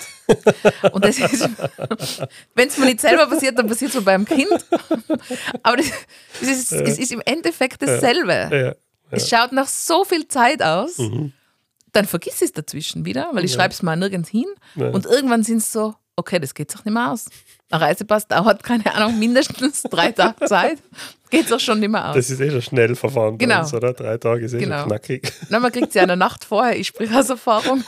Und 0.93 1.05
das 1.05 1.19
ist, 1.19 1.49
wenn 2.55 2.69
es 2.69 2.79
mir 2.79 2.87
nicht 2.87 3.01
selber 3.01 3.27
passiert, 3.27 3.59
dann 3.59 3.69
passiert 3.69 3.91
es 3.91 3.97
mir 3.97 4.03
beim 4.03 4.25
Kind. 4.25 4.51
Aber 5.63 5.77
das, 5.77 5.91
das 6.41 6.49
ist, 6.49 6.73
ja. 6.73 6.81
es 6.81 6.99
ist 6.99 7.13
im 7.13 7.23
Endeffekt 7.25 7.83
dasselbe. 7.83 8.33
Ja. 8.33 8.57
Ja. 8.57 8.75
Es 9.11 9.29
schaut 9.29 9.53
nach 9.53 9.69
so 9.69 10.05
viel 10.05 10.27
Zeit 10.27 10.63
aus, 10.63 10.99
mhm. 10.99 11.33
dann 11.93 12.07
vergiss 12.07 12.43
es 12.43 12.53
dazwischen 12.53 13.05
wieder, 13.05 13.31
weil 13.33 13.45
ich 13.45 13.53
schreibe 13.53 13.75
es 13.75 13.83
mal 13.83 13.97
nirgends 13.97 14.31
hin. 14.31 14.47
Und 14.75 15.07
irgendwann 15.07 15.43
sind 15.45 15.59
es 15.59 15.71
so, 15.71 15.95
okay, 16.17 16.39
das 16.39 16.55
geht 16.55 16.71
sich 16.71 16.85
nicht 16.85 16.95
mehr 16.95 17.13
aus. 17.13 17.27
Ein 17.73 17.81
Reisepass 17.81 18.29
dauert, 18.29 18.63
keine 18.63 18.95
Ahnung, 18.95 19.19
mindestens 19.19 19.83
drei 19.85 20.13
Tage 20.13 20.45
Zeit. 20.47 20.79
Geht 21.31 21.51
doch 21.51 21.59
schon 21.59 21.81
nicht 21.81 21.89
mehr 21.89 22.11
aus. 22.11 22.17
Das 22.17 22.29
ist 22.29 22.39
eh 22.39 22.51
schon 22.51 22.61
schnell 22.61 22.95
verfahren 22.95 23.39
genau. 23.39 23.61
Uns, 23.61 23.73
oder? 23.73 23.95
Drei 23.95 24.19
Tage 24.19 24.45
ist 24.45 24.53
eh 24.53 24.59
genau. 24.59 24.81
schon 24.81 24.89
knackig. 24.89 25.33
Na, 25.49 25.59
man 25.59 25.73
kriegt 25.73 25.91
sie 25.93 25.99
ja 25.99 26.03
eine 26.03 26.19
Nacht 26.19 26.45
vorher. 26.45 26.79
Ich 26.79 26.89
spreche 26.89 27.19
aus 27.19 27.31
Erfahrung. 27.31 27.83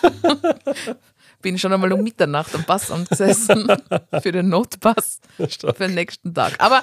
Bin 1.43 1.59
schon 1.59 1.71
einmal 1.71 1.93
um 1.93 2.03
Mitternacht 2.03 2.55
am 2.55 2.65
Passamt 2.65 3.11
gesessen 3.11 3.71
für 4.23 4.33
den 4.33 4.49
Notpass 4.49 5.21
für 5.37 5.73
den 5.75 5.95
nächsten 5.95 6.33
Tag. 6.33 6.55
Aber 6.57 6.81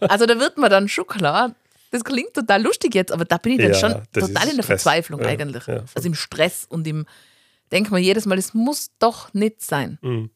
also 0.00 0.26
da 0.26 0.38
wird 0.38 0.58
man 0.58 0.68
dann 0.68 0.88
schon 0.88 1.06
klar, 1.06 1.54
das 1.92 2.04
klingt 2.04 2.34
total 2.34 2.62
lustig 2.62 2.94
jetzt, 2.94 3.10
aber 3.10 3.24
da 3.24 3.38
bin 3.38 3.52
ich 3.52 3.58
dann 3.60 3.72
ja, 3.72 3.78
schon 3.78 4.02
total 4.12 4.48
in 4.50 4.56
der 4.56 4.64
Stress. 4.64 4.82
Verzweiflung 4.82 5.22
ja, 5.22 5.28
eigentlich. 5.28 5.66
Ja, 5.66 5.84
also 5.94 6.06
im 6.06 6.14
Stress 6.14 6.66
und 6.68 6.86
im, 6.86 7.06
denke 7.72 7.90
mal 7.90 8.00
jedes 8.00 8.26
Mal, 8.26 8.36
es 8.36 8.52
muss 8.52 8.90
doch 8.98 9.32
nicht 9.32 9.62
sein. 9.62 9.96
Mhm. 10.02 10.28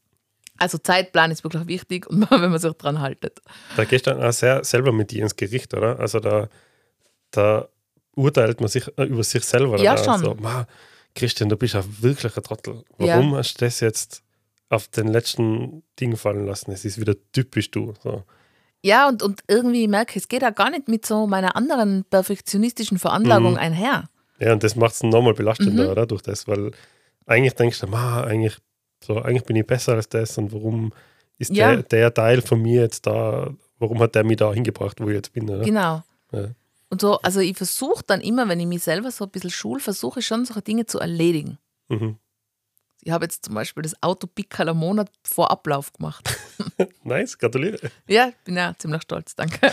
Also 0.59 0.77
Zeitplan 0.77 1.31
ist 1.31 1.43
wirklich 1.43 1.67
wichtig 1.67 2.07
und 2.07 2.29
wenn 2.31 2.51
man 2.51 2.59
sich 2.59 2.73
dran 2.73 2.99
haltet. 2.99 3.39
Da 3.75 3.85
gehst 3.85 4.07
du 4.07 4.11
dann 4.11 4.23
auch 4.23 4.33
sehr 4.33 4.63
selber 4.63 4.91
mit 4.91 5.11
dir 5.11 5.23
ins 5.23 5.35
Gericht, 5.35 5.73
oder? 5.73 5.99
Also 5.99 6.19
da, 6.19 6.49
da 7.31 7.67
urteilt 8.15 8.59
man 8.59 8.69
sich 8.69 8.87
äh, 8.97 9.03
über 9.03 9.23
sich 9.23 9.43
selber. 9.45 9.79
Ja, 9.79 9.97
schon. 9.97 10.19
So, 10.19 10.37
Christian, 11.15 11.49
du 11.49 11.57
bist 11.57 11.73
ja 11.73 11.83
wirklich 12.01 12.35
ein 12.35 12.43
Trottel. 12.43 12.83
Warum 12.97 13.31
ja. 13.31 13.37
hast 13.37 13.55
du 13.55 13.65
das 13.65 13.79
jetzt 13.79 14.23
auf 14.69 14.87
den 14.87 15.07
letzten 15.07 15.83
Ding 15.99 16.15
fallen 16.15 16.45
lassen? 16.45 16.71
Es 16.71 16.85
ist 16.85 16.99
wieder 16.99 17.15
typisch 17.31 17.71
du. 17.71 17.93
So. 18.03 18.23
Ja, 18.81 19.09
und, 19.09 19.23
und 19.23 19.41
irgendwie 19.47 19.87
merke 19.87 20.11
ich, 20.11 20.17
es 20.17 20.27
geht 20.27 20.41
ja 20.41 20.51
gar 20.51 20.69
nicht 20.69 20.87
mit 20.87 21.05
so 21.05 21.27
meiner 21.27 21.55
anderen 21.55 22.05
perfektionistischen 22.05 22.99
Veranlagung 22.99 23.53
mhm. 23.53 23.57
einher. 23.57 24.09
Ja, 24.39 24.53
und 24.53 24.63
das 24.63 24.75
macht 24.75 24.93
es 24.93 25.03
nochmal 25.03 25.33
belastender, 25.33 25.85
mhm. 25.85 25.89
oder? 25.89 26.05
Durch 26.05 26.21
das, 26.21 26.47
weil 26.47 26.71
eigentlich 27.25 27.55
denkst 27.55 27.79
du, 27.79 27.87
ma, 27.87 28.23
eigentlich 28.23 28.57
so, 29.03 29.21
eigentlich 29.21 29.43
bin 29.43 29.55
ich 29.55 29.65
besser 29.65 29.93
als 29.93 30.09
das 30.09 30.37
und 30.37 30.51
warum 30.51 30.91
ist 31.37 31.51
ja. 31.51 31.75
der, 31.75 31.83
der 31.83 32.13
Teil 32.13 32.41
von 32.41 32.61
mir 32.61 32.81
jetzt 32.81 33.07
da, 33.07 33.53
warum 33.79 33.99
hat 33.99 34.15
der 34.15 34.23
mich 34.23 34.37
da 34.37 34.53
hingebracht, 34.53 34.99
wo 34.99 35.07
ich 35.07 35.15
jetzt 35.15 35.33
bin? 35.33 35.49
Oder? 35.49 35.63
Genau. 35.63 36.03
Ja. 36.31 36.49
Und 36.89 37.01
so, 37.01 37.19
also 37.19 37.39
ich 37.39 37.55
versuche 37.55 38.03
dann 38.05 38.21
immer, 38.21 38.47
wenn 38.49 38.59
ich 38.59 38.65
mich 38.65 38.83
selber 38.83 39.11
so 39.11 39.25
ein 39.25 39.29
bisschen 39.29 39.51
schul, 39.51 39.79
versuche 39.79 40.19
ich 40.19 40.27
schon 40.27 40.45
solche 40.45 40.63
Dinge 40.63 40.85
zu 40.85 40.99
erledigen. 40.99 41.57
Mhm. 41.87 42.17
Ich 43.01 43.11
habe 43.11 43.25
jetzt 43.25 43.45
zum 43.45 43.55
Beispiel 43.55 43.83
das 43.83 44.01
Autopickerl 44.03 44.69
am 44.69 44.77
Monat 44.77 45.09
vor 45.23 45.51
Ablauf 45.51 45.93
gemacht. 45.93 46.37
nice, 47.03 47.37
gratuliere. 47.37 47.79
Ja, 48.07 48.31
bin 48.43 48.57
ja 48.57 48.75
ziemlich 48.77 49.03
stolz, 49.03 49.35
danke. 49.35 49.71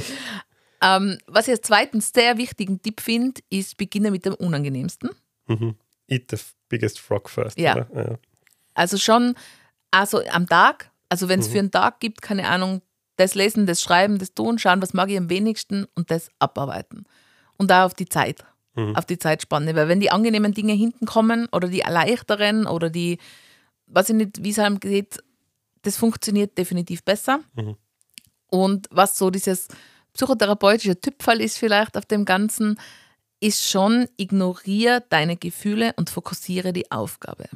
ähm, 0.80 1.18
was 1.26 1.48
ich 1.48 1.54
als 1.54 1.62
zweiten 1.62 2.00
sehr 2.00 2.36
wichtigen 2.36 2.80
Tipp 2.80 3.00
finde, 3.00 3.40
ist, 3.50 3.76
beginne 3.76 4.10
mit 4.10 4.24
dem 4.26 4.34
Unangenehmsten. 4.34 5.10
Mhm. 5.48 5.74
Eat 6.06 6.30
the 6.30 6.36
biggest 6.68 7.00
frog 7.00 7.28
first. 7.28 7.58
Ja. 7.58 7.86
ja. 7.92 8.18
Also 8.74 8.96
schon, 8.96 9.34
also 9.90 10.22
am 10.30 10.46
Tag, 10.48 10.90
also 11.08 11.28
wenn 11.28 11.40
es 11.40 11.48
mhm. 11.48 11.52
für 11.52 11.58
einen 11.58 11.70
Tag 11.70 12.00
gibt, 12.00 12.22
keine 12.22 12.48
Ahnung, 12.48 12.82
das 13.16 13.34
Lesen, 13.34 13.66
das 13.66 13.80
Schreiben, 13.80 14.18
das 14.18 14.34
Tun, 14.34 14.58
schauen, 14.58 14.82
was 14.82 14.94
mag 14.94 15.10
ich 15.10 15.18
am 15.18 15.30
wenigsten 15.30 15.86
und 15.94 16.10
das 16.10 16.30
abarbeiten. 16.38 17.04
Und 17.58 17.70
da 17.70 17.84
auf 17.84 17.94
die 17.94 18.08
Zeit, 18.08 18.44
mhm. 18.74 18.96
auf 18.96 19.04
die 19.04 19.18
Zeitspanne. 19.18 19.74
Weil 19.74 19.88
wenn 19.88 20.00
die 20.00 20.10
angenehmen 20.10 20.54
Dinge 20.54 20.72
hinten 20.72 21.06
kommen 21.06 21.48
oder 21.52 21.68
die 21.68 21.82
leichteren 21.86 22.66
oder 22.66 22.90
die, 22.90 23.18
weiß 23.86 24.10
ich 24.10 24.16
nicht, 24.16 24.42
wie 24.42 24.50
es 24.50 24.58
einem 24.58 24.80
geht, 24.80 25.22
das 25.82 25.96
funktioniert 25.96 26.56
definitiv 26.56 27.04
besser. 27.04 27.40
Mhm. 27.54 27.76
Und 28.48 28.86
was 28.90 29.16
so 29.18 29.30
dieses 29.30 29.68
psychotherapeutische 30.14 31.00
Typfall 31.00 31.40
ist 31.40 31.58
vielleicht 31.58 31.96
auf 31.96 32.06
dem 32.06 32.24
Ganzen, 32.24 32.78
ist 33.40 33.68
schon, 33.68 34.08
ignoriere 34.16 35.02
deine 35.08 35.36
Gefühle 35.36 35.94
und 35.96 36.10
fokussiere 36.10 36.72
die 36.72 36.90
Aufgabe. 36.90 37.48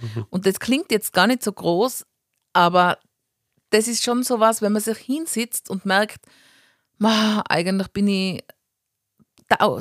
Mhm. 0.00 0.26
Und 0.30 0.46
das 0.46 0.60
klingt 0.60 0.90
jetzt 0.90 1.12
gar 1.12 1.26
nicht 1.26 1.42
so 1.42 1.52
groß, 1.52 2.06
aber 2.52 2.98
das 3.70 3.88
ist 3.88 4.02
schon 4.02 4.22
so 4.22 4.40
was, 4.40 4.62
wenn 4.62 4.72
man 4.72 4.82
sich 4.82 4.98
hinsitzt 4.98 5.70
und 5.70 5.86
merkt, 5.86 6.26
eigentlich 6.98 7.88
bin 7.88 8.08
ich, 8.08 8.44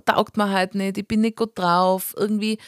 taugt 0.05 0.37
mir 0.37 0.49
halt 0.49 0.75
nicht, 0.75 0.97
ich 0.97 1.07
bin 1.07 1.21
nicht 1.21 1.37
gut 1.37 1.57
drauf, 1.57 2.13
irgendwie, 2.17 2.59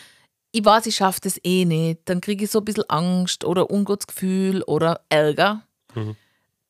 ich 0.51 0.65
weiß, 0.65 0.85
ich 0.87 0.95
schaffe 0.95 1.21
das 1.21 1.39
eh 1.43 1.65
nicht, 1.65 2.01
dann 2.05 2.21
kriege 2.21 2.45
ich 2.45 2.51
so 2.51 2.59
ein 2.59 2.65
bisschen 2.65 2.89
Angst 2.89 3.45
oder 3.45 3.69
Ungutgefühl 3.69 4.63
oder 4.63 5.01
Ärger. 5.09 5.65
Mhm. 5.95 6.15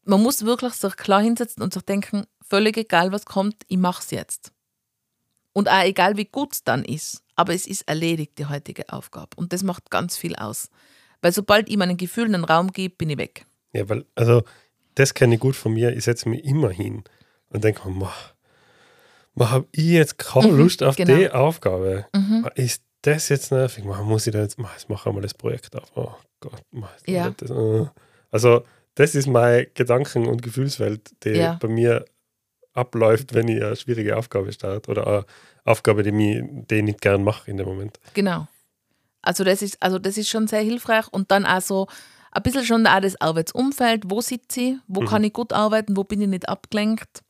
Man 0.03 0.21
muss 0.21 0.45
wirklich 0.45 0.73
sich 0.73 0.95
klar 0.97 1.21
hinsetzen 1.21 1.63
und 1.63 1.73
sich 1.73 1.83
denken, 1.83 2.25
völlig 2.45 2.77
egal, 2.77 3.11
was 3.11 3.25
kommt, 3.25 3.63
ich 3.67 3.77
mache 3.77 4.01
es 4.01 4.11
jetzt. 4.11 4.51
Und 5.53 5.69
auch 5.69 5.83
egal, 5.83 6.17
wie 6.17 6.25
gut 6.25 6.53
es 6.53 6.63
dann 6.63 6.83
ist, 6.83 7.20
aber 7.41 7.56
es 7.56 7.65
ist 7.65 7.88
erledigt, 7.88 8.38
die 8.38 8.45
heutige 8.45 8.93
Aufgabe. 8.93 9.30
Und 9.36 9.51
das 9.51 9.63
macht 9.63 9.89
ganz 9.89 10.15
viel 10.15 10.36
aus. 10.36 10.69
Weil 11.21 11.32
sobald 11.32 11.69
ich 11.69 11.77
meinen 11.77 11.97
Gefühlen 11.97 12.36
einen 12.36 12.43
Raum 12.43 12.71
gebe, 12.71 12.95
bin 12.95 13.10
ich 13.10 13.17
weg. 13.17 13.45
Ja, 13.73 13.89
weil, 13.89 14.06
also, 14.13 14.43
das 14.93 15.15
kenne 15.15 15.36
ich 15.36 15.41
gut 15.41 15.56
von 15.56 15.73
mir. 15.73 15.95
Ich 15.97 16.04
setze 16.04 16.30
mich 16.30 16.45
immer 16.45 16.69
hin 16.69 17.04
und 17.49 17.63
denke 17.63 17.89
mir, 17.89 18.12
man 19.34 19.51
habe 19.51 19.67
ich 19.71 19.86
jetzt 19.86 20.19
keine 20.19 20.51
mhm, 20.51 20.60
Lust 20.60 20.84
auf 20.84 20.95
genau. 20.95 21.15
die 21.15 21.32
Aufgabe. 21.32 22.06
Mhm. 22.13 22.47
Ist 22.54 22.84
das 23.01 23.30
jetzt 23.30 23.51
nervig? 23.51 23.86
Man 23.86 24.06
muss 24.06 24.27
ich 24.27 24.34
da 24.34 24.41
jetzt, 24.41 24.60
mach, 24.60 24.77
mach 24.88 25.08
einmal 25.08 25.23
das 25.23 25.34
Projekt 25.34 25.75
auf. 25.75 25.91
Oh 25.95 26.13
Gott, 26.41 26.62
mach 26.69 26.91
ja. 27.08 27.32
das. 27.32 27.49
Äh. 27.49 27.88
Also, 28.30 28.63
das 28.93 29.15
ist 29.15 29.27
meine 29.27 29.65
Gedanken- 29.65 30.27
und 30.27 30.43
Gefühlswelt, 30.43 31.12
die 31.23 31.32
ja. 31.32 31.58
bei 31.60 31.69
mir 31.69 32.06
abläuft, 32.73 33.34
wenn 33.34 33.47
ich 33.47 33.63
eine 33.63 33.75
schwierige 33.75 34.15
Aufgabe 34.15 34.51
starte 34.51 34.91
oder 34.91 35.08
eine 35.08 35.25
Aufgabe, 35.63 36.04
die, 36.04 36.12
mich, 36.12 36.41
die 36.69 36.76
ich 36.76 36.84
nicht 36.84 37.02
gern 37.02 37.24
mache 37.24 37.50
in 37.50 37.58
dem 37.58 37.67
Moment. 37.67 38.00
Genau. 38.13 38.47
Also 39.21 39.43
das 39.43 39.62
ist, 39.62 39.82
also 39.82 40.00
das 40.00 40.17
ist 40.17 40.30
schon 40.30 40.47
sehr 40.47 40.62
hilfreich 40.62 41.08
und 41.12 41.32
dann 41.32 41.45
auch 41.45 41.62
so 41.62 41.88
ein 42.32 42.43
bisschen 42.43 42.65
schon 42.65 42.88
auch 42.88 43.02
das 43.02 43.19
Arbeitsumfeld, 43.19 44.04
wo 44.08 44.21
sitze 44.21 44.62
ich, 44.62 44.76
wo 44.88 45.02
mhm. 45.02 45.06
kann 45.06 45.24
ich 45.24 45.34
gut 45.34 45.54
arbeiten, 45.54 45.95
wo 45.97 46.04
bin 46.04 46.21
ich 46.21 46.28
nicht 46.28 46.50
abgelenkt. 46.50 47.24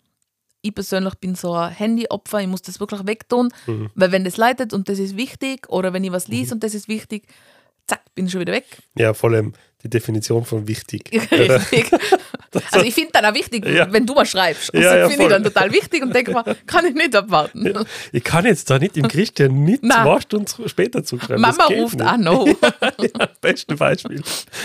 Ich 0.61 0.75
persönlich 0.75 1.15
bin 1.15 1.35
so 1.35 1.53
ein 1.53 1.71
Handyopfer, 1.71 2.39
ich 2.39 2.47
muss 2.47 2.61
das 2.61 2.79
wirklich 2.79 3.05
wegtun, 3.07 3.49
mhm. 3.65 3.89
weil 3.95 4.11
wenn 4.11 4.23
das 4.23 4.37
leitet 4.37 4.73
und 4.73 4.87
das 4.89 4.99
ist 4.99 5.17
wichtig 5.17 5.67
oder 5.69 5.91
wenn 5.91 6.03
ich 6.03 6.11
was 6.11 6.27
lese 6.27 6.47
mhm. 6.47 6.53
und 6.53 6.63
das 6.63 6.75
ist 6.75 6.87
wichtig, 6.87 7.27
zack, 7.87 8.01
bin 8.15 8.27
ich 8.27 8.31
schon 8.31 8.41
wieder 8.41 8.53
weg. 8.53 8.65
Ja, 8.95 9.13
vor 9.13 9.31
allem 9.31 9.53
die 9.83 9.89
Definition 9.89 10.45
von 10.45 10.67
wichtig. 10.67 11.11
Richtig. 11.31 11.91
also 12.71 12.85
ich 12.85 12.93
finde 12.93 13.11
dann 13.13 13.25
auch 13.25 13.33
wichtig, 13.33 13.65
ja. 13.65 13.91
wenn 13.91 14.05
du 14.05 14.13
mal 14.13 14.25
schreibst. 14.25 14.73
Und 14.73 14.81
ja, 14.81 14.97
ja, 14.97 15.09
finde 15.09 15.23
ich 15.23 15.29
dann 15.29 15.43
total 15.43 15.71
wichtig 15.71 16.03
und 16.03 16.13
denke 16.13 16.31
mal, 16.31 16.43
kann 16.65 16.85
ich 16.85 16.93
nicht 16.93 17.15
abwarten. 17.15 17.85
Ich 18.11 18.23
kann 18.23 18.45
jetzt 18.45 18.69
da 18.69 18.77
nicht 18.77 18.97
im 18.97 19.07
Christian 19.07 19.63
nicht 19.63 19.83
Nein. 19.83 20.03
zwei 20.03 20.21
Stunden 20.21 20.69
später 20.69 21.03
zuschreiben. 21.03 21.41
Mama 21.41 21.65
ruft 21.65 21.99
nicht. 21.99 22.07
an, 22.07 22.21
no. 22.21 22.47
ja, 22.81 23.29
beste 23.39 23.75
Beispiel. 23.75 24.21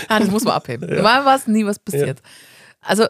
Ah, 0.07 0.19
das 0.19 0.29
muss 0.29 0.43
man 0.43 0.53
abheben. 0.53 0.93
Ja. 0.93 1.01
Mal 1.01 1.25
was, 1.25 1.47
nie 1.47 1.65
was 1.65 1.79
passiert. 1.79 2.21
Also 2.81 3.07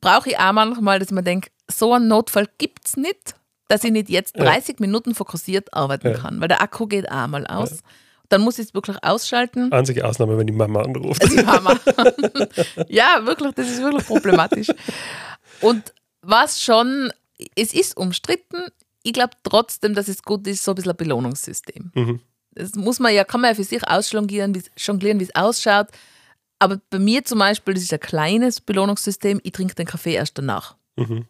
brauche 0.00 0.30
ich 0.30 0.38
auch 0.38 0.52
manchmal, 0.52 0.98
dass 0.98 1.10
man 1.10 1.24
denkt, 1.24 1.50
so 1.68 1.94
einen 1.94 2.08
Notfall 2.08 2.48
gibt 2.58 2.86
es 2.86 2.96
nicht, 2.96 3.34
dass 3.68 3.84
ich 3.84 3.90
nicht 3.90 4.10
jetzt 4.10 4.38
30 4.38 4.80
Minuten 4.80 5.14
fokussiert 5.14 5.72
arbeiten 5.72 6.12
kann, 6.12 6.40
weil 6.40 6.48
der 6.48 6.60
Akku 6.60 6.86
geht 6.86 7.10
auch 7.10 7.26
mal 7.26 7.46
aus 7.46 7.78
dann 8.34 8.42
muss 8.42 8.58
ich 8.58 8.66
es 8.66 8.74
wirklich 8.74 8.96
ausschalten. 9.04 9.70
Einzige 9.70 10.04
Ausnahme, 10.04 10.36
wenn 10.36 10.48
die 10.48 10.52
Mama 10.52 10.82
anruft. 10.82 11.22
Die 11.22 11.40
Mama. 11.44 11.78
ja, 12.88 13.24
wirklich, 13.24 13.54
das 13.54 13.70
ist 13.70 13.80
wirklich 13.80 14.04
problematisch. 14.04 14.66
Und 15.60 15.94
was 16.20 16.60
schon, 16.60 17.12
es 17.54 17.72
ist 17.72 17.96
umstritten, 17.96 18.64
ich 19.04 19.12
glaube 19.12 19.34
trotzdem, 19.44 19.94
dass 19.94 20.08
es 20.08 20.24
gut 20.24 20.48
ist, 20.48 20.64
so 20.64 20.72
ein 20.72 20.74
bisschen 20.74 20.90
ein 20.90 20.96
Belohnungssystem. 20.96 21.92
Mhm. 21.94 22.20
Das 22.50 22.74
muss 22.74 22.98
man 22.98 23.14
ja, 23.14 23.22
kann 23.22 23.40
man 23.40 23.50
ja 23.50 23.54
für 23.54 23.62
sich 23.62 23.86
ausjonglieren, 23.86 24.52
wie 24.52 25.22
es 25.22 25.34
ausschaut. 25.36 25.86
Aber 26.58 26.80
bei 26.90 26.98
mir 26.98 27.24
zum 27.24 27.38
Beispiel, 27.38 27.74
das 27.74 27.84
ist 27.84 27.92
ein 27.92 28.00
kleines 28.00 28.60
Belohnungssystem, 28.60 29.40
ich 29.44 29.52
trinke 29.52 29.76
den 29.76 29.86
Kaffee 29.86 30.14
erst 30.14 30.36
danach. 30.38 30.74
Mhm. 30.96 31.26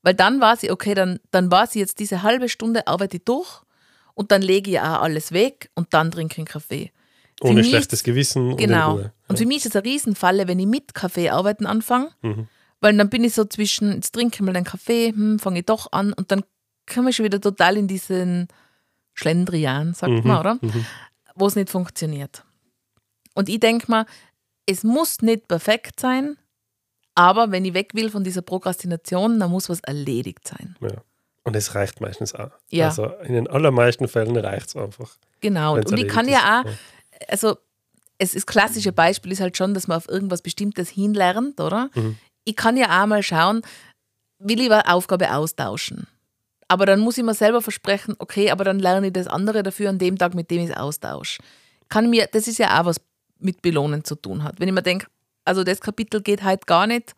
Weil 0.00 0.14
dann 0.14 0.40
war 0.40 0.56
sie, 0.56 0.70
okay, 0.70 0.94
dann, 0.94 1.20
dann 1.30 1.50
war 1.50 1.66
sie 1.66 1.80
jetzt 1.80 1.98
diese 1.98 2.22
halbe 2.22 2.48
Stunde, 2.48 2.86
arbeite 2.86 3.18
ich 3.18 3.24
durch 3.24 3.65
und 4.16 4.32
dann 4.32 4.42
lege 4.42 4.70
ich 4.72 4.80
auch 4.80 5.02
alles 5.02 5.30
weg 5.30 5.70
und 5.74 5.92
dann 5.92 6.10
trinke 6.10 6.32
ich 6.32 6.38
einen 6.38 6.46
Kaffee. 6.46 6.90
Für 7.38 7.48
Ohne 7.48 7.62
schlechtes 7.62 8.02
Gewissen. 8.02 8.56
Genau. 8.56 8.94
Und, 8.94 9.12
und 9.28 9.38
für 9.38 9.46
mich 9.46 9.58
ist 9.58 9.66
es 9.66 9.76
eine 9.76 9.84
Riesenfalle, 9.84 10.48
wenn 10.48 10.58
ich 10.58 10.66
mit 10.66 10.94
Kaffee 10.94 11.28
arbeiten 11.28 11.66
anfange, 11.66 12.10
mhm. 12.22 12.48
weil 12.80 12.96
dann 12.96 13.10
bin 13.10 13.24
ich 13.24 13.34
so 13.34 13.44
zwischen, 13.44 13.92
jetzt 13.92 14.12
trinke 14.12 14.36
ich 14.36 14.40
mal 14.40 14.54
den 14.54 14.64
Kaffee, 14.64 15.10
hm, 15.10 15.38
fange 15.38 15.60
ich 15.60 15.66
doch 15.66 15.92
an 15.92 16.14
und 16.14 16.32
dann 16.32 16.42
komme 16.92 17.10
ich 17.10 17.16
schon 17.16 17.26
wieder 17.26 17.40
total 17.40 17.76
in 17.76 17.88
diesen 17.88 18.48
Schlendrian, 19.12 19.92
sagt 19.92 20.12
mhm. 20.12 20.22
man, 20.24 20.40
oder? 20.40 20.54
Mhm. 20.62 20.86
Wo 21.34 21.46
es 21.46 21.56
nicht 21.56 21.68
funktioniert. 21.68 22.42
Und 23.34 23.50
ich 23.50 23.60
denke 23.60 23.90
mal, 23.90 24.06
es 24.64 24.82
muss 24.82 25.20
nicht 25.20 25.46
perfekt 25.46 26.00
sein, 26.00 26.38
aber 27.14 27.50
wenn 27.50 27.66
ich 27.66 27.74
weg 27.74 27.92
will 27.92 28.10
von 28.10 28.24
dieser 28.24 28.40
Prokrastination, 28.40 29.38
dann 29.38 29.50
muss 29.50 29.68
was 29.68 29.80
erledigt 29.80 30.48
sein. 30.48 30.74
Ja. 30.80 31.02
Und 31.46 31.54
es 31.54 31.76
reicht 31.76 32.00
meistens 32.00 32.34
auch. 32.34 32.50
Ja. 32.70 32.88
Also 32.88 33.06
in 33.22 33.32
den 33.32 33.46
allermeisten 33.46 34.08
Fällen 34.08 34.36
reicht 34.36 34.66
es 34.66 34.76
einfach. 34.76 35.16
Genau. 35.40 35.76
Und 35.76 35.96
ich 35.96 36.08
kann 36.08 36.26
ja 36.28 36.60
auch, 36.60 36.70
also 37.28 37.56
es 38.18 38.34
ist 38.34 38.46
klassische 38.46 38.92
Beispiel 38.92 39.30
ist 39.30 39.40
halt 39.40 39.56
schon, 39.56 39.72
dass 39.72 39.86
man 39.86 39.96
auf 39.96 40.08
irgendwas 40.08 40.42
Bestimmtes 40.42 40.88
hinlernt, 40.88 41.60
oder? 41.60 41.88
Mhm. 41.94 42.18
Ich 42.44 42.56
kann 42.56 42.76
ja 42.76 43.00
auch 43.00 43.06
mal 43.06 43.22
schauen, 43.22 43.62
will 44.40 44.60
ich 44.60 44.72
eine 44.72 44.92
Aufgabe 44.92 45.32
austauschen. 45.32 46.08
Aber 46.66 46.84
dann 46.84 46.98
muss 46.98 47.16
ich 47.16 47.22
mir 47.22 47.34
selber 47.34 47.62
versprechen, 47.62 48.16
okay, 48.18 48.50
aber 48.50 48.64
dann 48.64 48.80
lerne 48.80 49.06
ich 49.06 49.12
das 49.12 49.28
andere 49.28 49.62
dafür 49.62 49.88
an 49.90 49.98
dem 49.98 50.18
Tag, 50.18 50.34
mit 50.34 50.50
dem 50.50 50.64
ich 50.64 50.70
es 50.70 50.76
austausche. 50.76 51.40
Kann 51.88 52.10
mir, 52.10 52.28
das 52.32 52.48
ist 52.48 52.58
ja 52.58 52.80
auch 52.80 52.86
was 52.86 52.96
mit 53.38 53.62
Belohnen 53.62 54.02
zu 54.02 54.16
tun 54.16 54.42
hat. 54.42 54.58
Wenn 54.58 54.66
ich 54.66 54.74
mir 54.74 54.82
denke, 54.82 55.06
also 55.44 55.62
das 55.62 55.80
Kapitel 55.80 56.22
geht 56.22 56.42
halt 56.42 56.66
gar 56.66 56.88
nicht, 56.88 57.14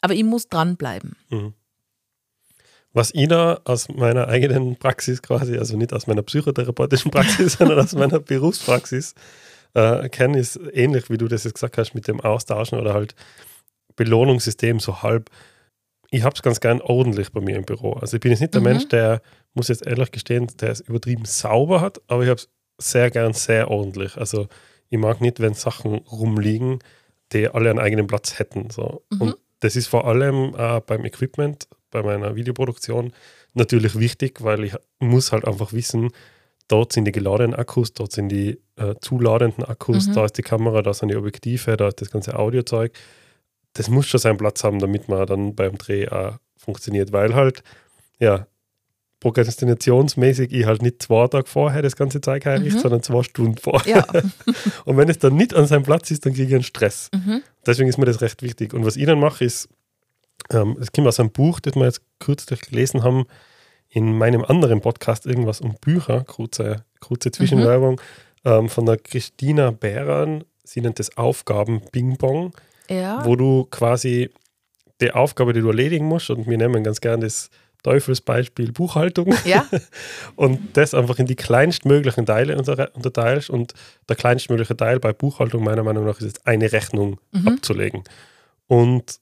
aber 0.00 0.14
ich 0.14 0.24
muss 0.24 0.48
dranbleiben. 0.48 1.16
Mhm. 1.28 1.52
Was 2.92 3.12
ich 3.14 3.28
da 3.28 3.60
aus 3.64 3.88
meiner 3.88 4.28
eigenen 4.28 4.76
Praxis 4.76 5.22
quasi, 5.22 5.56
also 5.56 5.76
nicht 5.76 5.92
aus 5.92 6.06
meiner 6.06 6.22
psychotherapeutischen 6.22 7.10
Praxis, 7.10 7.52
sondern 7.58 7.78
aus 7.78 7.94
meiner 7.94 8.18
Berufspraxis 8.18 9.14
äh, 9.74 10.08
kenne, 10.08 10.38
ist 10.38 10.58
ähnlich, 10.72 11.08
wie 11.10 11.18
du 11.18 11.28
das 11.28 11.44
jetzt 11.44 11.54
gesagt 11.54 11.78
hast, 11.78 11.94
mit 11.94 12.08
dem 12.08 12.20
Austauschen 12.20 12.80
oder 12.80 12.94
halt 12.94 13.14
Belohnungssystem 13.96 14.80
so 14.80 15.02
halb. 15.02 15.30
Ich 16.10 16.24
habe 16.24 16.34
es 16.34 16.42
ganz 16.42 16.58
gern 16.58 16.80
ordentlich 16.80 17.30
bei 17.30 17.40
mir 17.40 17.56
im 17.56 17.64
Büro. 17.64 17.92
Also 17.92 18.16
ich 18.16 18.20
bin 18.20 18.32
jetzt 18.32 18.40
nicht 18.40 18.54
der 18.54 18.60
mhm. 18.60 18.66
Mensch, 18.66 18.88
der, 18.88 19.22
muss 19.54 19.68
jetzt 19.68 19.86
ehrlich 19.86 20.10
gestehen, 20.10 20.48
der 20.60 20.70
es 20.70 20.80
übertrieben 20.80 21.24
sauber 21.24 21.80
hat, 21.80 22.00
aber 22.08 22.22
ich 22.22 22.28
habe 22.28 22.40
es 22.40 22.48
sehr 22.78 23.10
gern 23.10 23.32
sehr 23.32 23.70
ordentlich. 23.70 24.16
Also 24.16 24.48
ich 24.88 24.98
mag 24.98 25.20
nicht, 25.20 25.40
wenn 25.40 25.54
Sachen 25.54 25.98
rumliegen, 25.98 26.80
die 27.32 27.48
alle 27.48 27.70
einen 27.70 27.78
eigenen 27.78 28.06
Platz 28.06 28.38
hätten. 28.38 28.70
So. 28.70 29.02
Mhm. 29.10 29.20
Und 29.20 29.36
das 29.60 29.76
ist 29.76 29.86
vor 29.86 30.06
allem 30.06 30.54
äh, 30.56 30.80
beim 30.80 31.04
Equipment 31.04 31.68
bei 31.90 32.02
meiner 32.02 32.36
Videoproduktion 32.36 33.12
natürlich 33.54 33.98
wichtig, 33.98 34.42
weil 34.42 34.64
ich 34.64 34.74
muss 34.98 35.32
halt 35.32 35.44
einfach 35.46 35.72
wissen, 35.72 36.10
dort 36.68 36.92
sind 36.92 37.04
die 37.04 37.12
geladenen 37.12 37.54
Akkus, 37.54 37.92
dort 37.92 38.12
sind 38.12 38.28
die 38.28 38.60
äh, 38.76 38.94
zuladenden 39.00 39.64
Akkus, 39.64 40.06
mhm. 40.06 40.14
da 40.14 40.24
ist 40.24 40.38
die 40.38 40.42
Kamera, 40.42 40.82
da 40.82 40.94
sind 40.94 41.08
die 41.08 41.16
Objektive, 41.16 41.76
da 41.76 41.88
ist 41.88 42.00
das 42.00 42.10
ganze 42.10 42.38
Audiozeug. 42.38 42.92
Das 43.72 43.88
muss 43.88 44.06
schon 44.06 44.20
seinen 44.20 44.38
Platz 44.38 44.64
haben, 44.64 44.78
damit 44.78 45.08
man 45.08 45.26
dann 45.26 45.54
beim 45.54 45.78
Dreh 45.78 46.08
auch 46.08 46.38
funktioniert, 46.56 47.12
weil 47.12 47.34
halt, 47.34 47.62
ja, 48.18 48.46
prokrastinationsmäßig 49.20 50.52
ich 50.52 50.64
halt 50.64 50.82
nicht 50.82 51.02
zwei 51.02 51.28
Tage 51.28 51.46
vorher 51.46 51.82
das 51.82 51.94
ganze 51.94 52.20
Zeug 52.20 52.44
herrichte, 52.46 52.76
mhm. 52.76 52.80
sondern 52.80 53.02
zwei 53.02 53.22
Stunden 53.22 53.58
vorher. 53.58 54.06
Ja. 54.12 54.22
und 54.86 54.96
wenn 54.96 55.08
es 55.08 55.18
dann 55.18 55.36
nicht 55.36 55.54
an 55.54 55.66
seinem 55.66 55.82
Platz 55.82 56.10
ist, 56.10 56.24
dann 56.24 56.32
kriege 56.32 56.48
ich 56.48 56.54
einen 56.54 56.62
Stress. 56.62 57.10
Mhm. 57.14 57.42
Deswegen 57.66 57.88
ist 57.88 57.98
mir 57.98 58.06
das 58.06 58.22
recht 58.22 58.42
wichtig. 58.42 58.72
Und 58.72 58.86
was 58.86 58.96
ich 58.96 59.04
dann 59.04 59.20
mache, 59.20 59.44
ist, 59.44 59.68
ähm, 60.52 60.76
es 60.80 60.92
kommt 60.92 61.06
aus 61.06 61.20
einem 61.20 61.30
Buch, 61.30 61.60
das 61.60 61.74
wir 61.74 61.84
jetzt 61.84 62.02
kürzlich 62.18 62.60
gelesen 62.62 63.02
haben, 63.02 63.26
in 63.88 64.16
meinem 64.16 64.44
anderen 64.44 64.80
Podcast 64.80 65.26
irgendwas 65.26 65.60
um 65.60 65.74
Bücher, 65.80 66.24
kurze, 66.24 66.84
kurze 67.00 67.32
Zwischenwerbung, 67.32 68.00
mhm. 68.44 68.50
ähm, 68.50 68.68
von 68.68 68.86
der 68.86 68.96
Christina 68.96 69.72
Bäran. 69.72 70.44
Sie 70.62 70.80
nennt 70.80 70.98
das 70.98 71.16
Aufgaben 71.16 71.82
Bing 71.90 72.16
Bong, 72.16 72.52
ja. 72.88 73.24
wo 73.24 73.34
du 73.34 73.66
quasi 73.70 74.30
die 75.00 75.12
Aufgabe, 75.12 75.52
die 75.52 75.60
du 75.60 75.68
erledigen 75.68 76.06
musst, 76.06 76.30
und 76.30 76.48
wir 76.48 76.56
nehmen 76.56 76.84
ganz 76.84 77.00
gerne 77.00 77.24
das 77.24 77.50
Teufelsbeispiel 77.82 78.72
Buchhaltung 78.72 79.34
ja. 79.44 79.66
und 80.36 80.76
das 80.76 80.94
einfach 80.94 81.18
in 81.18 81.26
die 81.26 81.36
kleinstmöglichen 81.36 82.26
Teile 82.26 82.56
unterteilst 82.56 83.48
und 83.50 83.74
der 84.08 84.16
kleinstmögliche 84.16 84.76
Teil 84.76 85.00
bei 85.00 85.12
Buchhaltung 85.12 85.64
meiner 85.64 85.82
Meinung 85.82 86.04
nach 86.04 86.20
ist 86.20 86.36
es 86.36 86.46
eine 86.46 86.70
Rechnung 86.72 87.18
mhm. 87.32 87.48
abzulegen. 87.48 88.04
Und 88.66 89.18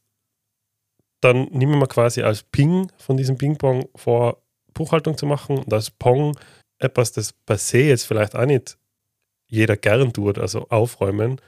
dann 1.21 1.45
nehmen 1.51 1.79
wir 1.79 1.87
quasi 1.87 2.23
als 2.23 2.43
Ping 2.43 2.91
von 2.97 3.17
diesem 3.17 3.39
Ping-Pong 3.39 3.89
vor, 3.97 4.43
Buchhaltung 4.75 5.17
zu 5.17 5.27
machen 5.27 5.59
und 5.59 5.73
als 5.73 5.91
Pong 5.91 6.39
etwas, 6.79 7.13
das 7.13 7.33
per 7.33 7.59
se 7.59 7.79
jetzt 7.79 8.05
vielleicht 8.05 8.37
auch 8.37 8.47
nicht 8.47 8.79
jeder 9.47 9.77
gern 9.77 10.13
tut, 10.13 10.39
also 10.39 10.69
aufräumen, 10.69 11.41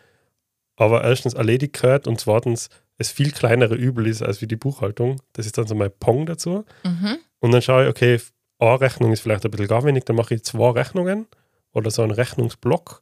aber 0.77 1.05
erstens 1.05 1.35
erledigt 1.35 1.75
gehört 1.75 2.07
und 2.07 2.19
zweitens 2.19 2.69
es 2.97 3.11
viel 3.11 3.31
kleinere 3.31 3.75
Übel 3.75 4.07
ist 4.07 4.23
als 4.23 4.43
wie 4.43 4.47
die 4.47 4.57
Buchhaltung. 4.57 5.23
Das 5.33 5.47
ist 5.47 5.57
dann 5.57 5.67
so 5.67 5.75
mein 5.75 5.91
Pong 6.01 6.27
dazu. 6.27 6.65
Mhm. 6.85 7.19
Und 7.39 7.53
dann 7.53 7.63
schaue 7.63 7.85
ich, 7.85 7.89
okay, 7.89 8.21
eine 8.59 8.81
Rechnung 8.81 9.13
ist 9.13 9.21
vielleicht 9.21 9.45
ein 9.45 9.51
bisschen 9.51 9.69
gar 9.69 9.85
wenig, 9.85 10.05
dann 10.05 10.17
mache 10.17 10.35
ich 10.35 10.45
zwei 10.45 10.71
Rechnungen 10.71 11.27
oder 11.73 11.91
so 11.91 12.03
einen 12.03 12.11
Rechnungsblock 12.11 13.01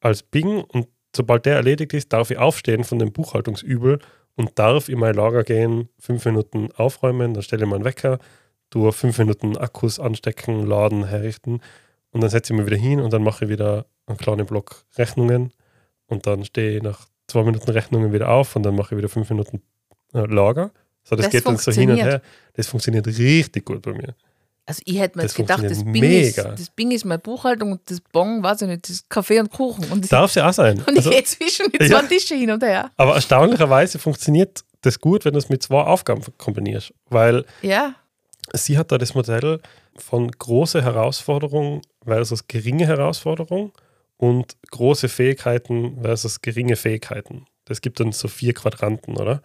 als 0.00 0.22
Ping 0.22 0.62
und 0.62 0.88
sobald 1.16 1.46
der 1.46 1.56
erledigt 1.56 1.94
ist, 1.94 2.12
darf 2.12 2.30
ich 2.30 2.38
aufstehen 2.38 2.84
von 2.84 2.98
dem 2.98 3.12
Buchhaltungsübel 3.12 3.98
und 4.38 4.56
darf 4.56 4.88
in 4.88 5.00
mein 5.00 5.14
Lager 5.16 5.42
gehen, 5.42 5.88
fünf 5.98 6.24
Minuten 6.24 6.70
aufräumen, 6.76 7.34
dann 7.34 7.42
stelle 7.42 7.64
ich 7.64 7.68
meinen 7.68 7.84
Wecker, 7.84 8.20
tue 8.70 8.92
fünf 8.92 9.18
Minuten 9.18 9.56
Akkus 9.56 9.98
anstecken, 9.98 10.64
laden, 10.64 11.06
herrichten 11.06 11.60
und 12.12 12.20
dann 12.20 12.30
setze 12.30 12.52
ich 12.52 12.58
mich 12.58 12.66
wieder 12.66 12.76
hin 12.76 13.00
und 13.00 13.12
dann 13.12 13.24
mache 13.24 13.44
ich 13.44 13.50
wieder 13.50 13.86
einen 14.06 14.16
kleinen 14.16 14.46
Block 14.46 14.84
Rechnungen 14.96 15.52
und 16.06 16.26
dann 16.28 16.44
stehe 16.44 16.76
ich 16.76 16.82
nach 16.84 17.08
zwei 17.26 17.42
Minuten 17.42 17.68
Rechnungen 17.68 18.12
wieder 18.12 18.28
auf 18.28 18.54
und 18.54 18.62
dann 18.62 18.76
mache 18.76 18.94
ich 18.94 18.98
wieder 18.98 19.08
fünf 19.08 19.28
Minuten 19.28 19.60
äh, 20.14 20.24
Lager. 20.24 20.70
So, 21.02 21.16
das, 21.16 21.26
das 21.26 21.32
geht 21.32 21.46
dann 21.46 21.56
so 21.56 21.72
hin 21.72 21.90
und 21.90 21.96
her. 21.96 22.22
Das 22.54 22.68
funktioniert 22.68 23.08
richtig 23.08 23.64
gut 23.64 23.82
bei 23.82 23.92
mir. 23.92 24.14
Also 24.68 24.82
ich 24.84 24.98
hätte 24.98 25.16
mir 25.16 25.22
Das 25.22 25.32
jetzt 25.36 25.36
gedacht, 25.48 25.64
das 25.64 25.82
Bing, 25.82 26.02
ist, 26.02 26.36
mega. 26.36 26.50
das 26.50 26.68
Bing 26.68 26.90
ist 26.90 27.06
meine 27.06 27.18
Buchhaltung 27.20 27.72
und 27.72 27.80
das 27.90 28.00
Bon, 28.02 28.42
weiß 28.42 28.60
ich 28.62 28.68
nicht, 28.68 28.82
das 28.84 28.90
ist 28.96 29.08
Kaffee 29.08 29.40
und 29.40 29.50
Kuchen. 29.50 29.82
Und, 29.90 30.02
das, 30.02 30.10
Darf 30.10 30.34
ja 30.34 30.46
auch 30.46 30.52
sein. 30.52 30.76
und 30.86 30.90
ich 30.90 30.96
Also, 30.98 31.08
gehe 31.10 31.24
zwischen 31.24 31.72
die 31.72 31.82
Ja. 31.86 32.00
zwei 32.00 32.06
Tische 32.06 32.34
hin 32.34 32.50
und 32.50 32.62
her. 32.62 32.90
aber 32.98 33.14
erstaunlicherweise 33.14 33.98
funktioniert 33.98 34.64
das 34.82 35.00
gut, 35.00 35.24
wenn 35.24 35.32
du 35.32 35.38
es 35.38 35.48
mit 35.48 35.62
zwei 35.62 35.80
Aufgaben 35.80 36.22
kombinierst. 36.36 36.92
Weil 37.08 37.46
Ja, 37.62 37.94
sie 38.52 38.76
hat 38.76 38.92
da 38.92 38.98
das 38.98 39.14
Modell 39.14 39.60
von 39.96 40.30
große 40.30 40.82
Herausforderung 40.82 41.80
versus 42.04 42.46
geringe 42.46 42.86
Herausforderung 42.86 43.72
und 44.18 44.54
große 44.70 45.08
Fähigkeiten 45.08 45.98
versus 46.02 46.42
geringe 46.42 46.76
Fähigkeiten. 46.76 47.46
Das 47.64 47.80
gibt 47.80 48.00
dann 48.00 48.12
so 48.12 48.28
vier 48.28 48.52
Quadranten, 48.52 49.16
oder? 49.16 49.40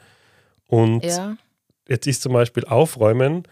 Und 0.67 1.05
ja. 1.05 1.37
jetzt 1.87 2.07
ist 2.07 2.21
zum 2.23 2.33
Beispiel 2.33 2.65
Aufräumen 2.65 3.43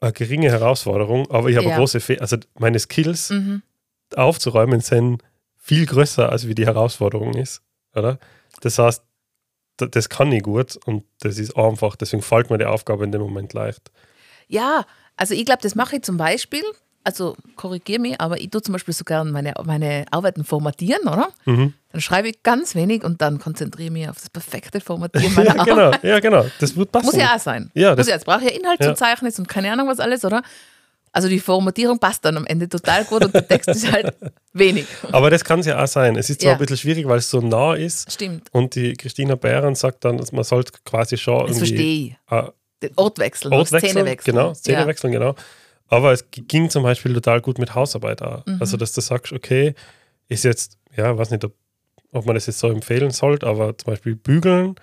eine 0.00 0.12
geringe 0.12 0.50
Herausforderung, 0.50 1.30
aber 1.30 1.48
ich 1.48 1.56
habe 1.56 1.68
Ja. 1.68 1.76
große 1.78 2.00
Fähigkeiten. 2.00 2.22
Also 2.34 2.36
meine 2.58 2.78
Skills 2.78 3.30
Mhm. 3.30 3.62
aufzuräumen 4.14 4.80
sind 4.80 5.22
viel 5.56 5.86
größer, 5.86 6.30
als 6.30 6.46
wie 6.46 6.54
die 6.54 6.66
Herausforderung 6.66 7.34
ist, 7.34 7.62
oder? 7.94 8.18
Das 8.60 8.78
heißt, 8.78 9.02
das 9.76 10.08
kann 10.08 10.32
ich 10.32 10.42
gut 10.42 10.76
und 10.86 11.04
das 11.20 11.38
ist 11.38 11.56
einfach, 11.56 11.94
deswegen 11.96 12.22
fällt 12.22 12.50
mir 12.50 12.58
die 12.58 12.64
Aufgabe 12.64 13.04
in 13.04 13.12
dem 13.12 13.20
Moment 13.20 13.52
leicht. 13.52 13.90
Ja, 14.48 14.86
also 15.16 15.34
ich 15.34 15.44
glaube, 15.44 15.62
das 15.62 15.74
mache 15.74 15.96
ich 15.96 16.02
zum 16.02 16.16
Beispiel, 16.16 16.62
also 17.08 17.36
korrigiere 17.56 18.00
mich, 18.00 18.20
aber 18.20 18.38
ich 18.38 18.50
tue 18.50 18.60
zum 18.60 18.74
Beispiel 18.74 18.92
so 18.92 19.02
gern 19.04 19.30
meine, 19.30 19.54
meine 19.64 20.04
Arbeiten 20.10 20.44
formatieren, 20.44 21.08
oder? 21.08 21.28
Mhm. 21.46 21.72
Dann 21.90 22.00
schreibe 22.02 22.28
ich 22.28 22.42
ganz 22.42 22.74
wenig 22.74 23.02
und 23.02 23.22
dann 23.22 23.38
konzentriere 23.38 23.86
ich 23.86 23.92
mich 23.92 24.08
auf 24.08 24.16
das 24.16 24.28
perfekte 24.28 24.80
Formatieren 24.80 25.32
meiner 25.34 25.54
Ja, 25.56 25.60
Arbeit. 25.62 26.02
genau, 26.02 26.12
ja, 26.14 26.20
genau. 26.20 26.44
Das 26.60 26.76
wird 26.76 26.92
passen. 26.92 27.06
Muss 27.06 27.16
ja 27.16 27.34
auch 27.34 27.40
sein. 27.40 27.70
Ja, 27.74 27.90
Muss 27.90 27.96
das- 27.98 28.06
ja, 28.08 28.14
jetzt 28.14 28.26
brauche 28.26 28.44
ich 28.44 28.50
ja 28.50 28.56
Inhaltsverzeichnis 28.58 29.38
und 29.38 29.48
keine 29.48 29.72
Ahnung 29.72 29.88
was 29.88 30.00
alles, 30.00 30.24
oder? 30.24 30.42
Also 31.10 31.28
die 31.28 31.40
Formatierung 31.40 31.98
passt 31.98 32.22
dann 32.26 32.36
am 32.36 32.44
Ende 32.44 32.68
total 32.68 33.04
gut 33.06 33.24
und 33.24 33.34
der 33.34 33.48
Text 33.48 33.70
ist 33.70 33.90
halt 33.90 34.14
wenig. 34.52 34.84
Aber 35.10 35.30
das 35.30 35.42
kann 35.42 35.60
es 35.60 35.66
ja 35.66 35.82
auch 35.82 35.86
sein. 35.88 36.14
Es 36.16 36.28
ist 36.28 36.42
zwar 36.42 36.50
Ja. 36.50 36.56
ein 36.56 36.60
bisschen 36.60 36.76
schwierig, 36.76 37.08
weil 37.08 37.18
es 37.18 37.30
so 37.30 37.40
nah 37.40 37.72
ist. 37.74 38.12
Stimmt. 38.12 38.48
Und 38.52 38.74
die 38.74 38.92
Christina 38.92 39.34
Bären 39.34 39.74
sagt 39.74 40.04
dann, 40.04 40.20
man 40.32 40.44
sollte 40.44 40.72
quasi 40.84 41.16
schon 41.16 41.46
Das 41.46 41.56
irgendwie 41.56 41.66
verstehe 41.66 42.06
ich. 42.08 42.48
äh, 42.48 42.52
Den 42.82 42.90
Ort 42.96 43.18
wechseln, 43.18 43.54
Ort 43.54 43.72
wechseln. 43.72 43.90
Szene 43.92 44.04
wechseln. 44.04 44.34
Genau, 44.36 44.52
Szene 44.52 44.80
ja. 44.80 44.86
wechseln, 44.86 45.10
genau. 45.12 45.34
Aber 45.88 46.12
es 46.12 46.26
ging 46.30 46.70
zum 46.70 46.82
Beispiel 46.82 47.14
total 47.14 47.40
gut 47.40 47.58
mit 47.58 47.74
Hausarbeit 47.74 48.22
auch. 48.22 48.44
Mhm. 48.46 48.58
Also, 48.60 48.76
dass 48.76 48.92
du 48.92 49.00
sagst, 49.00 49.32
okay, 49.32 49.74
ist 50.28 50.44
jetzt, 50.44 50.78
ja, 50.96 51.16
weiß 51.16 51.30
nicht, 51.30 51.44
ob, 51.44 51.54
ob 52.12 52.26
man 52.26 52.34
das 52.34 52.46
jetzt 52.46 52.58
so 52.58 52.68
empfehlen 52.68 53.10
sollte, 53.10 53.46
aber 53.46 53.76
zum 53.78 53.92
Beispiel 53.92 54.14
bügeln, 54.14 54.74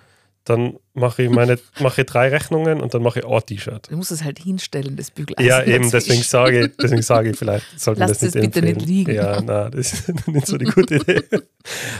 dann 0.42 0.76
mache 0.94 1.24
ich 1.24 1.30
meine, 1.30 1.58
mache 1.80 2.02
ich 2.02 2.06
drei 2.06 2.28
Rechnungen 2.28 2.80
und 2.80 2.94
dann 2.94 3.02
mache 3.02 3.18
ich 3.20 3.26
ein 3.26 3.40
T-Shirt. 3.46 3.88
Du 3.90 3.96
musst 3.96 4.12
es 4.12 4.22
halt 4.24 4.38
hinstellen, 4.38 4.96
das 4.96 5.10
Bügeleisen. 5.10 5.48
Ja, 5.48 5.62
eben, 5.64 5.90
deswegen 5.90 6.22
sage 6.22 6.66
ich, 6.66 6.76
deswegen 6.76 7.02
sage 7.02 7.30
ich, 7.30 7.36
vielleicht 7.36 7.66
sollte 7.78 8.00
man 8.00 8.08
das 8.08 8.22
nicht 8.22 8.34
es 8.36 8.40
bitte 8.42 8.62
nicht 8.62 8.76
empfehlen. 8.76 8.88
liegen. 8.88 9.14
Ja, 9.14 9.40
nein, 9.40 9.70
das 9.72 9.92
ist 10.08 10.26
nicht 10.28 10.46
so 10.46 10.56
die 10.56 10.66
gute 10.66 10.96
Idee. 10.96 11.22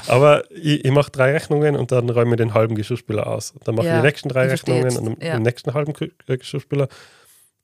Aber 0.06 0.44
ich, 0.50 0.84
ich 0.84 0.90
mache 0.92 1.10
drei 1.10 1.32
Rechnungen 1.32 1.76
und 1.76 1.90
dann 1.92 2.08
räume 2.10 2.32
ich 2.32 2.36
den 2.38 2.54
halben 2.54 2.74
Geschirrspüler 2.76 3.26
aus. 3.26 3.52
Dann 3.64 3.74
mache 3.74 3.86
Ja, 3.86 3.96
ich 3.96 4.00
die 4.02 4.06
nächsten 4.06 4.28
drei 4.28 4.46
Rechnungen 4.48 4.96
und 4.96 5.20
den, 5.20 5.26
Ja. 5.26 5.38
nächsten 5.40 5.74
halben 5.74 5.92
äh, 6.28 6.36
Geschirrspüler. 6.38 6.88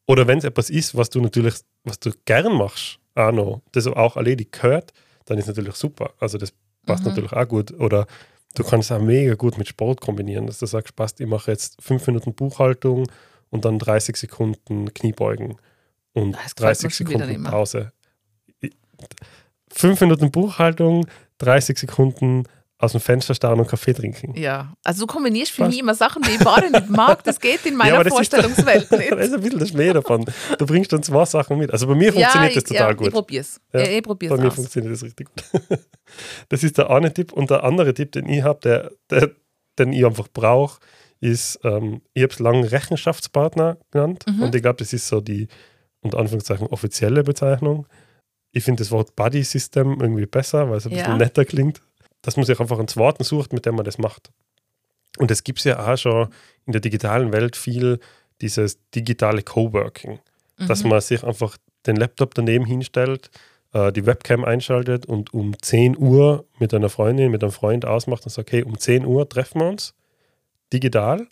Oder 0.07 0.27
wenn 0.27 0.39
es 0.39 0.45
etwas 0.45 0.71
ist, 0.71 0.97
was 0.97 1.11
du 1.11 1.21
natürlich, 1.21 1.55
was 1.85 1.99
du 2.01 2.11
gern 2.25 2.53
machst, 2.57 2.99
auch 3.15 3.33
noch, 3.33 3.63
das 3.73 3.87
auch 3.87 4.17
erledigt 4.17 4.53
gehört, 4.53 4.93
dann 5.27 5.39
ist 5.39 5.47
natürlich 5.47 5.75
super. 5.75 6.13
Also 6.19 6.39
das 6.39 6.53
passt 6.87 7.05
Mhm. 7.05 7.11
natürlich 7.11 7.33
auch 7.33 7.47
gut. 7.49 7.73
Oder 7.79 8.07
du 8.55 8.65
kannst 8.65 8.91
auch 8.91 9.01
mega 9.01 9.35
gut 9.35 9.59
mit 9.59 9.69
Sport 9.69 10.01
kombinieren, 10.01 10.47
dass 10.47 10.59
du 10.59 10.67
sagst, 10.67 10.97
passt, 10.97 11.21
ich 11.21 11.27
mache 11.27 11.51
jetzt 11.51 11.81
fünf 11.81 12.07
Minuten 12.07 12.35
Buchhaltung 12.35 13.07
und 13.51 13.65
dann 13.65 13.79
30 13.79 14.17
Sekunden 14.17 14.93
Kniebeugen 14.93 15.57
und 16.15 16.33
Das 16.33 16.55
gefällt 16.55 16.83
mir 16.83 16.89
30 16.89 16.95
schon 16.95 17.07
wieder 17.09 17.27
Sekunden. 17.27 17.45
Pause. 17.51 17.93
Fünf 19.71 20.01
Minuten 20.01 20.31
Buchhaltung, 20.31 21.07
30 21.39 21.79
Sekunden 21.79 22.45
aus 22.83 22.93
dem 22.93 23.01
Fenster 23.01 23.35
starren 23.35 23.61
und 23.61 23.69
Kaffee 23.69 23.93
trinken. 23.95 24.35
Ja, 24.37 24.75
also 24.83 25.07
du 25.07 25.13
kombinierst 25.13 25.53
für 25.53 25.67
mich 25.67 25.79
immer 25.79 25.95
Sachen, 25.95 26.21
die 26.23 26.31
ich 26.33 26.39
beide 26.41 26.71
nicht 26.71 26.91
mag. 26.91 27.23
Das 27.25 27.39
geht 27.41 27.65
in 27.65 27.77
meiner 27.77 27.99
das 27.99 28.09
doch- 28.09 28.17
Vorstellungswelt 28.17 28.87
Das 28.91 28.99
nicht. 28.99 29.13
ist 29.13 29.33
ein 29.35 29.41
bisschen 29.41 29.59
das 29.61 29.69
Schmäh 29.69 29.93
davon. 29.93 30.25
Du 30.59 30.67
bringst 30.67 30.93
dann 30.93 31.03
zwei 31.03 31.25
Sachen 31.25 31.59
mit. 31.59 31.71
Also 31.73 31.87
bei 31.87 31.95
mir 31.95 32.13
funktioniert 32.13 32.57
das 32.57 32.65
ich, 32.65 32.69
total 32.69 32.89
ja, 32.89 32.93
gut. 32.95 33.07
Ich 33.07 33.13
probier's. 33.13 33.61
Ja, 33.73 33.81
Ja, 33.81 33.87
ich 33.99 34.03
probier's 34.03 34.35
Bei 34.35 34.43
mir 34.43 34.49
aus. 34.49 34.55
funktioniert 34.57 34.93
das 34.95 35.03
richtig 35.03 35.29
gut. 35.29 35.79
Das 36.51 36.63
ist 36.63 36.77
der 36.77 36.91
eine 36.91 37.15
Tipp. 37.15 37.33
Und 37.33 37.49
der 37.51 37.65
andere 37.65 37.95
Tipp, 37.95 38.13
den 38.13 38.29
ich 38.29 38.43
habe, 38.43 38.61
der, 38.61 38.91
der, 39.11 39.31
den 39.79 39.93
ich 39.93 40.05
einfach 40.05 40.29
brauche, 40.33 40.79
ist, 41.21 41.61
ähm, 41.65 42.03
ich 42.15 42.23
habe 42.25 42.33
es 42.33 42.39
lange 42.41 42.71
Rechenschaftspartner 42.73 43.79
genannt. 43.91 44.25
Mhm. 44.27 44.43
Und 44.43 44.55
ich 44.55 44.61
glaube, 44.63 44.77
das 44.79 44.93
ist 44.93 45.09
so 45.09 45.21
die, 45.21 45.49
unter 46.03 46.19
Anführungszeichen, 46.19 46.67
offizielle 46.67 47.23
Bezeichnung. 47.23 47.87
Ich 48.51 48.65
finde 48.65 48.83
das 48.83 48.91
Wort 48.91 49.17
Buddy 49.17 49.43
System 49.45 49.99
irgendwie 50.01 50.27
besser, 50.27 50.69
weil 50.69 50.77
es 50.79 50.87
ein 50.87 50.93
Ja. 50.93 50.99
bisschen 51.05 51.17
netter 51.19 51.45
klingt. 51.47 51.81
Dass 52.23 52.37
man 52.37 52.47
sich 52.47 52.59
einfach 52.61 52.79
einen 52.79 52.89
zweiten 52.89 53.25
sucht, 53.25 53.53
mit 53.53 53.67
dem 53.67 53.75
man 53.75 53.85
das 53.85 53.99
macht. 53.99 54.31
Und 55.19 55.31
es 55.31 55.45
gibt 55.45 55.63
ja 55.65 55.93
auch 55.93 55.97
schon 55.99 56.29
in 56.67 56.73
der 56.73 56.81
digitalen 56.81 57.33
Welt 57.33 57.57
viel 57.57 57.99
dieses 58.41 58.79
digitale 58.95 59.43
Coworking 59.43 60.19
dass 60.69 60.85
Mhm. 60.85 60.91
man 60.91 61.01
sich 61.01 61.25
einfach 61.25 61.57
den 61.87 61.97
Laptop 61.97 62.35
daneben 62.35 62.65
hinstellt, 62.65 63.31
äh, 63.73 63.93
die 63.93 64.07
Webcam 64.07 64.45
einschaltet 64.45 65.07
und 65.07 65.33
um 65.35 65.61
10 65.61 65.97
Uhr 65.97 66.45
mit 66.59 66.73
einer 66.75 66.89
Freundin, 66.89 67.31
mit 67.31 67.43
einem 67.43 67.53
Freund 67.53 67.85
ausmacht 67.85 68.25
und 68.25 68.31
sagt, 68.31 68.49
okay, 68.49 68.63
um 68.63 68.79
10 68.79 69.05
Uhr 69.05 69.29
treffen 69.29 69.61
wir 69.61 69.69
uns 69.69 69.95
digital, 70.73 71.27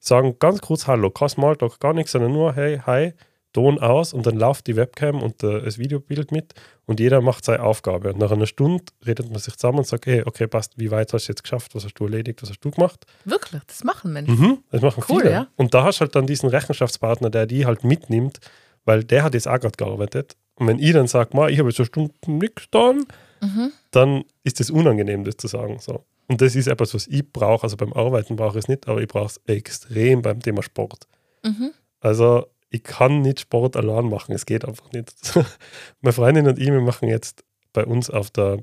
sagen 0.00 0.36
ganz 0.38 0.60
kurz 0.60 0.86
Hallo, 0.86 1.10
kein 1.10 1.28
Smalltalk, 1.28 1.78
gar 1.80 1.92
nichts, 1.94 2.12
sondern 2.12 2.32
nur 2.32 2.54
Hey, 2.54 2.80
hi, 2.84 3.12
Ton 3.52 3.78
aus 3.78 4.12
und 4.14 4.26
dann 4.26 4.36
läuft 4.36 4.66
die 4.66 4.76
Webcam 4.76 5.22
und 5.22 5.42
äh, 5.42 5.60
das 5.62 5.78
Videobild 5.78 6.32
mit 6.32 6.54
und 6.86 7.00
jeder 7.00 7.20
macht 7.20 7.44
seine 7.44 7.62
Aufgabe. 7.62 8.12
Und 8.12 8.18
nach 8.18 8.30
einer 8.30 8.46
Stunde 8.46 8.84
redet 9.06 9.30
man 9.30 9.38
sich 9.40 9.54
zusammen 9.56 9.78
und 9.78 9.86
sagt, 9.86 10.06
hey, 10.06 10.22
okay, 10.24 10.46
passt, 10.46 10.78
wie 10.78 10.90
weit 10.90 11.12
hast 11.12 11.28
du 11.28 11.32
jetzt 11.32 11.42
geschafft, 11.42 11.74
was 11.74 11.84
hast 11.84 11.94
du 11.94 12.04
erledigt, 12.04 12.42
was 12.42 12.50
hast 12.50 12.60
du 12.60 12.70
gemacht? 12.70 13.04
Wirklich, 13.24 13.60
das 13.66 13.84
machen 13.84 14.12
Menschen. 14.12 14.38
Mhm, 14.38 14.58
das 14.70 14.80
machen 14.82 15.04
Cool, 15.08 15.20
viele. 15.22 15.32
ja. 15.32 15.46
Und 15.56 15.74
da 15.74 15.84
hast 15.84 15.98
du 15.98 16.00
halt 16.02 16.14
dann 16.16 16.26
diesen 16.26 16.48
Rechenschaftspartner, 16.48 17.30
der 17.30 17.46
die 17.46 17.66
halt 17.66 17.84
mitnimmt, 17.84 18.38
weil 18.84 19.04
der 19.04 19.22
hat 19.24 19.34
jetzt 19.34 19.46
auch 19.48 19.60
gerade 19.60 19.76
gearbeitet. 19.76 20.36
Und 20.54 20.66
wenn 20.68 20.78
ich 20.78 20.92
dann 20.92 21.06
sage, 21.06 21.36
"Ma, 21.36 21.48
ich 21.48 21.58
habe 21.58 21.68
jetzt 21.68 21.78
eine 21.80 21.86
Stunde 21.86 22.12
nichts 22.26 22.62
getan, 22.64 23.04
Mhm. 23.40 23.72
dann 23.90 24.24
ist 24.44 24.60
es 24.60 24.70
unangenehm, 24.70 25.24
das 25.24 25.36
zu 25.36 25.48
sagen. 25.48 25.78
So. 25.80 26.04
Und 26.28 26.40
das 26.40 26.54
ist 26.54 26.68
etwas, 26.68 26.94
was 26.94 27.06
ich 27.08 27.30
brauche. 27.32 27.64
Also 27.64 27.76
beim 27.76 27.92
Arbeiten 27.92 28.36
brauche 28.36 28.56
ich 28.58 28.64
es 28.64 28.68
nicht, 28.68 28.86
aber 28.86 29.00
ich 29.02 29.08
brauche 29.08 29.26
es 29.26 29.40
extrem 29.46 30.22
beim 30.22 30.40
Thema 30.40 30.62
Sport. 30.62 31.08
Mhm. 31.44 31.72
Also 32.00 32.46
ich 32.72 32.82
kann 32.82 33.20
nicht 33.22 33.40
Sport 33.40 33.76
allein 33.76 34.06
machen, 34.08 34.32
es 34.34 34.46
geht 34.46 34.64
einfach 34.64 34.90
nicht. 34.92 35.12
Meine 36.00 36.12
Freundin 36.12 36.48
und 36.48 36.58
ich, 36.58 36.66
wir 36.66 36.80
machen 36.80 37.08
jetzt 37.08 37.44
bei 37.72 37.84
uns 37.84 38.10
auf 38.10 38.30
der, 38.30 38.58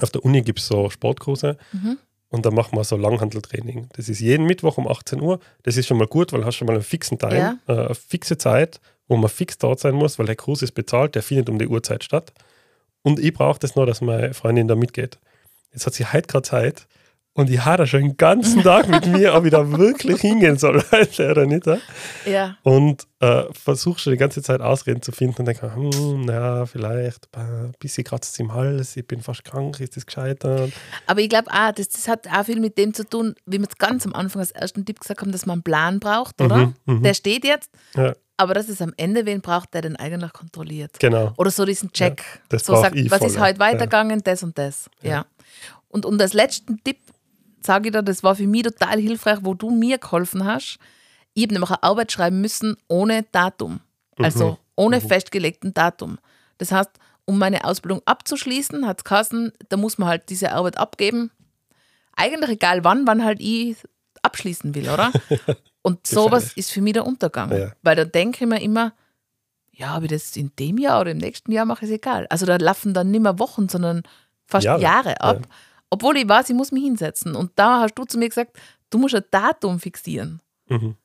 auf 0.00 0.10
der 0.10 0.24
Uni 0.24 0.42
gibt 0.42 0.58
es 0.58 0.66
so 0.66 0.90
Sportkurse 0.90 1.56
Mhm. 1.72 1.98
und 2.30 2.44
da 2.46 2.50
machen 2.50 2.76
wir 2.76 2.84
so 2.84 2.96
Langhanteltraining. 2.96 3.88
Das 3.96 4.08
ist 4.08 4.20
jeden 4.20 4.46
Mittwoch 4.46 4.78
um 4.78 4.88
18 4.88 5.20
Uhr. 5.20 5.38
Das 5.62 5.76
ist 5.76 5.86
schon 5.86 5.98
mal 5.98 6.06
gut, 6.06 6.32
weil 6.32 6.40
du 6.40 6.46
hast 6.46 6.56
schon 6.56 6.66
mal 6.66 6.74
einen 6.74 6.82
fixen 6.82 7.18
Time, 7.18 7.58
äh, 7.68 7.72
eine 7.72 7.94
fixe 7.94 8.36
Zeit, 8.38 8.80
wo 9.08 9.16
man 9.16 9.30
fix 9.30 9.58
dort 9.58 9.78
sein 9.80 9.94
muss, 9.94 10.18
weil 10.18 10.26
der 10.26 10.36
Kurs 10.36 10.62
ist 10.62 10.72
bezahlt, 10.72 11.14
der 11.14 11.22
findet 11.22 11.48
um 11.48 11.58
die 11.58 11.68
Uhrzeit 11.68 12.02
statt. 12.04 12.32
Und 13.02 13.20
ich 13.20 13.32
brauche 13.32 13.58
das 13.60 13.76
nur, 13.76 13.86
dass 13.86 14.00
meine 14.00 14.34
Freundin 14.34 14.66
da 14.66 14.74
mitgeht. 14.74 15.18
Jetzt 15.72 15.86
hat 15.86 15.94
sie 15.94 16.04
heute 16.06 16.26
gerade 16.26 16.42
Zeit 16.42 16.88
und 17.36 17.50
ich 17.50 17.64
habe 17.64 17.86
schon 17.86 18.00
den 18.00 18.16
ganzen 18.16 18.62
Tag 18.62 18.88
mit 18.88 19.06
mir, 19.12 19.34
ob 19.34 19.44
ich 19.44 19.50
da 19.50 19.70
wirklich 19.78 20.20
hingehen 20.20 20.56
soll 20.58 20.82
oder 21.18 21.46
nicht. 21.46 21.66
ja? 21.66 21.78
Ja, 22.24 22.56
Und 22.62 23.06
äh, 23.20 23.44
versuche 23.52 23.98
schon 23.98 24.12
die 24.12 24.18
ganze 24.18 24.42
Zeit 24.42 24.60
Ausreden 24.60 25.02
zu 25.02 25.12
finden 25.12 25.36
und 25.40 25.44
denke, 25.46 25.74
hm, 25.74 26.22
na, 26.24 26.66
vielleicht 26.66 27.28
ein 27.36 27.72
bisschen 27.78 28.04
kratzt 28.04 28.32
es 28.34 28.40
im 28.40 28.52
Hals, 28.54 28.96
ich 28.96 29.06
bin 29.06 29.20
fast 29.22 29.44
krank, 29.44 29.78
ist 29.80 29.96
das 29.96 30.06
gescheitert? 30.06 30.72
aber 31.06 31.20
ich 31.20 31.28
glaube 31.28 31.50
auch, 31.50 31.72
das, 31.72 31.88
das 31.88 32.08
hat 32.08 32.26
auch 32.28 32.44
viel 32.44 32.58
mit 32.60 32.76
dem 32.78 32.92
zu 32.94 33.04
tun, 33.08 33.34
wie 33.46 33.58
wir 33.58 33.68
es 33.68 33.76
ganz 33.78 34.06
am 34.06 34.14
Anfang 34.14 34.40
als 34.40 34.50
ersten 34.50 34.84
Tipp 34.84 35.00
gesagt 35.00 35.20
haben, 35.20 35.32
dass 35.32 35.46
man 35.46 35.54
einen 35.56 35.62
Plan 35.62 36.00
braucht, 36.00 36.40
oder? 36.40 36.56
Mhm, 36.56 36.74
mhm. 36.86 37.02
Der 37.02 37.14
steht 37.14 37.44
jetzt, 37.44 37.70
Ja, 37.94 38.14
aber 38.38 38.54
dass 38.54 38.68
es 38.68 38.80
am 38.82 38.92
Ende 38.96 39.24
wen 39.26 39.40
braucht, 39.40 39.72
der 39.74 39.82
den 39.82 39.96
eigentlich 39.96 40.32
kontrolliert. 40.32 40.98
genau. 40.98 41.32
Oder 41.36 41.50
so 41.50 41.64
diesen 41.64 41.92
Check. 41.92 42.22
das 42.48 42.64
so 42.64 42.76
sagt, 42.76 42.94
was 43.10 43.18
voll, 43.18 43.28
ist 43.28 43.36
ja. 43.36 43.42
heute 43.42 43.58
weitergegangen, 43.58 44.22
das 44.24 44.42
und 44.42 44.56
das. 44.58 44.88
Ja. 45.02 45.26
Und, 45.88 46.04
und 46.04 46.20
als 46.20 46.32
letzten 46.34 46.82
Tipp 46.84 46.98
sage 47.66 47.88
ich 47.88 47.92
dir, 47.92 48.02
das 48.02 48.22
war 48.22 48.34
für 48.34 48.46
mich 48.46 48.62
total 48.62 48.98
hilfreich, 49.00 49.38
wo 49.42 49.54
du 49.54 49.70
mir 49.70 49.98
geholfen 49.98 50.44
hast. 50.44 50.78
Ich 51.34 51.42
habe 51.44 51.54
nämlich 51.54 51.70
eine 51.70 51.82
Arbeit 51.82 52.12
schreiben 52.12 52.40
müssen 52.40 52.76
ohne 52.88 53.24
Datum. 53.32 53.80
Also 54.18 54.52
Mhm. 54.52 54.56
ohne 54.76 55.00
festgelegten 55.00 55.74
Datum. 55.74 56.18
Das 56.58 56.72
heißt, 56.72 56.90
um 57.26 57.38
meine 57.38 57.64
Ausbildung 57.64 58.00
abzuschließen, 58.06 58.86
hat 58.86 58.98
es 58.98 59.04
geheißen, 59.04 59.52
da 59.68 59.76
muss 59.76 59.98
man 59.98 60.08
halt 60.08 60.30
diese 60.30 60.52
Arbeit 60.52 60.78
abgeben. 60.78 61.30
Eigentlich 62.16 62.50
egal 62.50 62.84
wann, 62.84 63.06
wann 63.06 63.24
halt 63.24 63.40
ich 63.40 63.76
abschließen 64.22 64.74
will, 64.74 64.88
oder? 64.88 65.12
Und 65.82 66.06
sowas 66.06 66.52
ist 66.54 66.72
für 66.72 66.80
mich 66.80 66.94
der 66.94 67.06
Untergang. 67.06 67.52
Ja. 67.56 67.72
Weil 67.82 67.96
da 67.96 68.04
denke 68.04 68.44
ich 68.44 68.48
mir 68.48 68.60
immer, 68.60 68.92
ja, 69.72 69.96
ob 69.96 70.04
ich 70.04 70.10
das 70.10 70.34
in 70.36 70.50
dem 70.58 70.78
Jahr 70.78 71.00
oder 71.02 71.10
im 71.10 71.18
nächsten 71.18 71.52
Jahr 71.52 71.66
mache, 71.66 71.84
ist 71.84 71.90
egal. 71.90 72.26
Also 72.30 72.46
da 72.46 72.56
laufen 72.56 72.94
dann 72.94 73.10
nicht 73.10 73.20
mehr 73.20 73.38
Wochen, 73.38 73.68
sondern 73.68 74.02
fast 74.46 74.64
Jahre, 74.64 74.80
Jahre, 74.82 75.20
ab. 75.20 75.40
ja. 75.42 75.48
Obwohl 75.90 76.16
ich 76.16 76.28
weiß, 76.28 76.50
ich 76.50 76.56
muss 76.56 76.72
mich 76.72 76.84
hinsetzen. 76.84 77.36
Und 77.36 77.52
da 77.56 77.80
hast 77.80 77.94
du 77.94 78.04
zu 78.04 78.18
mir 78.18 78.28
gesagt, 78.28 78.58
du 78.90 78.98
musst 78.98 79.14
ein 79.14 79.24
Datum 79.30 79.80
fixieren. 79.80 80.40
Mhm. 80.68 80.96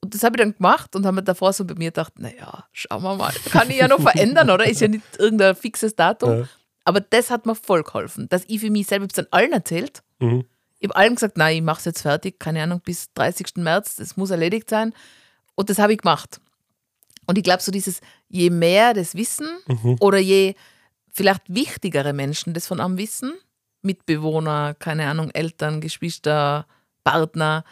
Und 0.00 0.14
das 0.14 0.22
habe 0.22 0.36
ich 0.36 0.42
dann 0.42 0.54
gemacht 0.54 0.94
und 0.94 1.06
habe 1.06 1.16
mir 1.16 1.22
davor 1.22 1.52
so 1.52 1.64
bei 1.64 1.74
mir 1.74 1.88
gedacht, 1.88 2.18
naja, 2.18 2.66
schauen 2.72 3.02
wir 3.02 3.16
mal, 3.16 3.32
kann 3.50 3.70
ich 3.70 3.78
ja 3.78 3.88
noch 3.88 4.02
verändern, 4.02 4.50
oder? 4.50 4.66
Ist 4.66 4.82
ja 4.82 4.88
nicht 4.88 5.04
irgendein 5.18 5.56
fixes 5.56 5.96
Datum. 5.96 6.40
Ja. 6.40 6.48
Aber 6.84 7.00
das 7.00 7.30
hat 7.30 7.46
mir 7.46 7.54
voll 7.54 7.82
geholfen, 7.82 8.28
dass 8.28 8.44
ich 8.46 8.60
für 8.60 8.70
mich 8.70 8.86
selber, 8.86 9.06
dann 9.06 9.26
allen 9.30 9.52
erzählt. 9.52 10.02
Mhm. 10.18 10.44
Ich 10.78 10.88
habe 10.88 10.96
allen 10.96 11.14
gesagt, 11.14 11.38
nein, 11.38 11.56
ich 11.56 11.62
mache 11.62 11.78
es 11.78 11.86
jetzt 11.86 12.02
fertig, 12.02 12.38
keine 12.38 12.62
Ahnung, 12.62 12.82
bis 12.84 13.10
30. 13.14 13.56
März, 13.56 13.96
das 13.96 14.18
muss 14.18 14.30
erledigt 14.30 14.68
sein. 14.68 14.92
Und 15.54 15.70
das 15.70 15.78
habe 15.78 15.94
ich 15.94 15.98
gemacht. 16.00 16.40
Und 17.26 17.38
ich 17.38 17.44
glaube, 17.44 17.62
so 17.62 17.72
dieses, 17.72 18.00
je 18.28 18.50
mehr 18.50 18.92
das 18.92 19.14
Wissen 19.14 19.48
mhm. 19.66 19.96
oder 20.00 20.18
je 20.18 20.54
vielleicht 21.10 21.42
wichtigere 21.46 22.12
Menschen 22.12 22.52
das 22.52 22.66
von 22.66 22.80
einem 22.80 22.98
wissen, 22.98 23.32
Mitbewohner, 23.84 24.74
keine 24.78 25.06
Ahnung, 25.06 25.30
Eltern, 25.30 25.80
Geschwister, 25.80 26.66
Partner, 27.04 27.64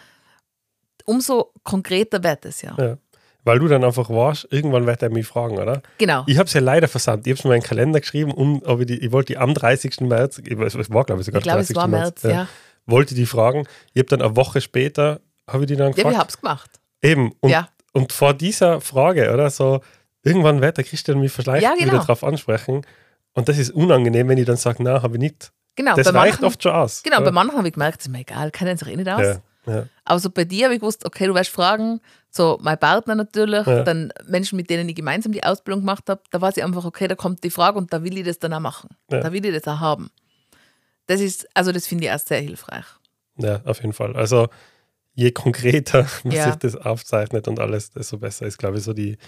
umso 1.04 1.52
konkreter 1.64 2.22
wird 2.22 2.44
es 2.44 2.62
ja. 2.62 2.74
ja. 2.78 2.98
Weil 3.44 3.58
du 3.58 3.66
dann 3.66 3.82
einfach 3.82 4.08
warst, 4.08 4.46
irgendwann 4.50 4.86
wird 4.86 5.02
er 5.02 5.10
mich 5.10 5.26
fragen, 5.26 5.58
oder? 5.58 5.82
Genau. 5.98 6.22
Ich 6.28 6.38
habe 6.38 6.46
es 6.46 6.52
ja 6.52 6.60
leider 6.60 6.86
versandt. 6.86 7.26
Ich 7.26 7.32
habe 7.32 7.38
es 7.38 7.44
in 7.44 7.50
meinen 7.50 7.62
Kalender 7.62 8.00
geschrieben, 8.00 8.32
um, 8.32 8.62
aber 8.64 8.82
ich, 8.82 8.90
ich 8.90 9.10
wollte 9.10 9.32
die 9.32 9.38
am 9.38 9.52
30. 9.52 10.00
März, 10.02 10.38
ich, 10.38 10.52
es 10.52 10.92
war 10.92 11.04
glaube 11.04 11.22
ich 11.22 11.26
sogar 11.26 11.40
ich 11.40 11.44
glaub, 11.44 11.56
30. 11.56 11.70
es 11.70 11.76
war 11.76 11.88
März, 11.88 12.22
März 12.22 12.34
ja. 12.34 12.48
Wollte 12.86 13.14
die 13.14 13.26
fragen. 13.26 13.66
Ich 13.94 14.00
habe 14.00 14.08
dann 14.08 14.22
eine 14.22 14.36
Woche 14.36 14.60
später, 14.60 15.20
habe 15.48 15.64
ich 15.64 15.68
die 15.68 15.76
dann 15.76 15.92
gefragt. 15.92 16.04
Ja, 16.04 16.10
ich 16.12 16.18
habe 16.18 16.28
es 16.28 16.40
gemacht. 16.40 16.70
Eben. 17.00 17.32
Und, 17.40 17.50
ja. 17.50 17.68
und 17.92 18.12
vor 18.12 18.34
dieser 18.34 18.80
Frage, 18.80 19.32
oder 19.32 19.50
so, 19.50 19.80
irgendwann 20.22 20.60
wird 20.60 20.76
der 20.76 20.84
Christian 20.84 21.20
mich 21.20 21.32
vielleicht 21.32 21.62
ja, 21.62 21.74
genau. 21.74 21.92
wieder 21.92 21.98
darauf 21.98 22.22
ansprechen. 22.22 22.86
Und 23.34 23.48
das 23.48 23.58
ist 23.58 23.70
unangenehm, 23.70 24.28
wenn 24.28 24.38
ich 24.38 24.46
dann 24.46 24.56
sage, 24.56 24.82
na, 24.82 25.02
habe 25.02 25.16
ich 25.16 25.20
nicht. 25.20 25.52
Genau, 25.74 25.94
das 25.94 26.06
reicht 26.08 26.14
manchen, 26.14 26.44
oft 26.44 26.62
schon 26.62 26.72
aus. 26.72 27.02
Genau, 27.02 27.18
ja. 27.18 27.22
bei 27.22 27.30
manchen 27.30 27.56
habe 27.56 27.68
ich 27.68 27.74
gemerkt, 27.74 28.00
es 28.00 28.06
ist 28.06 28.12
mir 28.12 28.20
egal, 28.20 28.50
kennen 28.50 28.76
sich 28.76 28.88
eh 28.88 28.96
nicht 28.96 29.08
aus. 29.08 29.20
Ja, 29.66 29.74
ja. 29.74 29.86
Aber 30.04 30.18
so 30.18 30.30
bei 30.30 30.44
dir 30.44 30.64
habe 30.64 30.74
ich 30.74 30.80
gewusst, 30.80 31.04
okay, 31.06 31.26
du 31.26 31.34
wirst 31.34 31.50
fragen, 31.50 32.00
so 32.30 32.58
mein 32.62 32.78
Partner 32.78 33.14
natürlich, 33.14 33.64
dann 33.64 34.12
Menschen, 34.26 34.56
mit 34.56 34.68
denen 34.70 34.88
ich 34.88 34.94
gemeinsam 34.94 35.32
die 35.32 35.44
Ausbildung 35.44 35.80
gemacht 35.80 36.08
habe, 36.08 36.22
da 36.30 36.40
weiß 36.40 36.56
ich 36.56 36.64
einfach, 36.64 36.84
okay, 36.84 37.08
da 37.08 37.14
kommt 37.14 37.44
die 37.44 37.50
Frage 37.50 37.78
und 37.78 37.92
da 37.92 38.02
will 38.02 38.18
ich 38.18 38.24
das 38.24 38.38
dann 38.38 38.52
auch 38.52 38.60
machen. 38.60 38.90
Da 39.08 39.32
will 39.32 39.44
ich 39.44 39.54
das 39.54 39.72
auch 39.72 39.80
haben. 39.80 40.10
Das 41.06 41.20
ist, 41.20 41.48
also 41.54 41.72
das 41.72 41.86
finde 41.86 42.04
ich 42.04 42.10
auch 42.10 42.18
sehr 42.18 42.40
hilfreich. 42.40 42.84
Ja, 43.36 43.60
auf 43.64 43.80
jeden 43.80 43.92
Fall. 43.92 44.16
Also 44.16 44.48
je 45.14 45.30
konkreter 45.30 46.06
man 46.24 46.32
sich 46.32 46.54
das 46.56 46.76
aufzeichnet 46.76 47.48
und 47.48 47.60
alles, 47.60 47.90
desto 47.90 48.18
besser 48.18 48.46
ist, 48.46 48.58
glaube 48.58 48.78
ich, 48.78 48.84
so 48.84 48.92
die, 48.92 49.18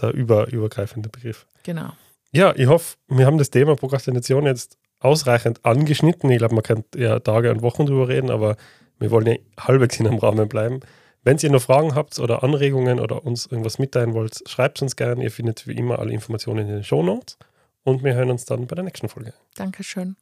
der 0.00 0.12
über, 0.12 0.48
übergreifende 0.48 1.08
Begriff. 1.08 1.46
Genau. 1.62 1.92
Ja, 2.32 2.54
ich 2.56 2.66
hoffe, 2.66 2.96
wir 3.08 3.26
haben 3.26 3.38
das 3.38 3.50
Thema 3.50 3.74
Prokrastination 3.76 4.46
jetzt 4.46 4.78
ausreichend 5.00 5.64
angeschnitten. 5.64 6.30
Ich 6.30 6.38
glaube, 6.38 6.54
man 6.54 6.62
kann 6.62 6.84
ja 6.94 7.18
Tage 7.18 7.50
und 7.50 7.62
Wochen 7.62 7.86
drüber 7.86 8.08
reden, 8.08 8.30
aber 8.30 8.56
wir 8.98 9.10
wollen 9.10 9.26
ja 9.26 9.34
halbwegs 9.58 9.98
in 9.98 10.06
einem 10.06 10.18
Rahmen 10.18 10.48
bleiben. 10.48 10.80
Wenn 11.22 11.36
ihr 11.38 11.50
noch 11.50 11.62
Fragen 11.62 11.94
habt 11.94 12.18
oder 12.18 12.42
Anregungen 12.42 13.00
oder 13.00 13.24
uns 13.24 13.46
irgendwas 13.46 13.78
mitteilen 13.78 14.14
wollt, 14.14 14.48
schreibt 14.48 14.78
es 14.78 14.82
uns 14.82 14.96
gerne. 14.96 15.22
Ihr 15.22 15.30
findet 15.30 15.66
wie 15.66 15.74
immer 15.74 15.98
alle 15.98 16.12
Informationen 16.12 16.60
in 16.60 16.74
den 16.74 16.84
Show 16.84 17.02
Notes 17.02 17.36
und 17.82 18.04
wir 18.04 18.14
hören 18.14 18.30
uns 18.30 18.44
dann 18.44 18.66
bei 18.66 18.74
der 18.74 18.84
nächsten 18.84 19.08
Folge. 19.08 19.34
Dankeschön. 19.54 20.16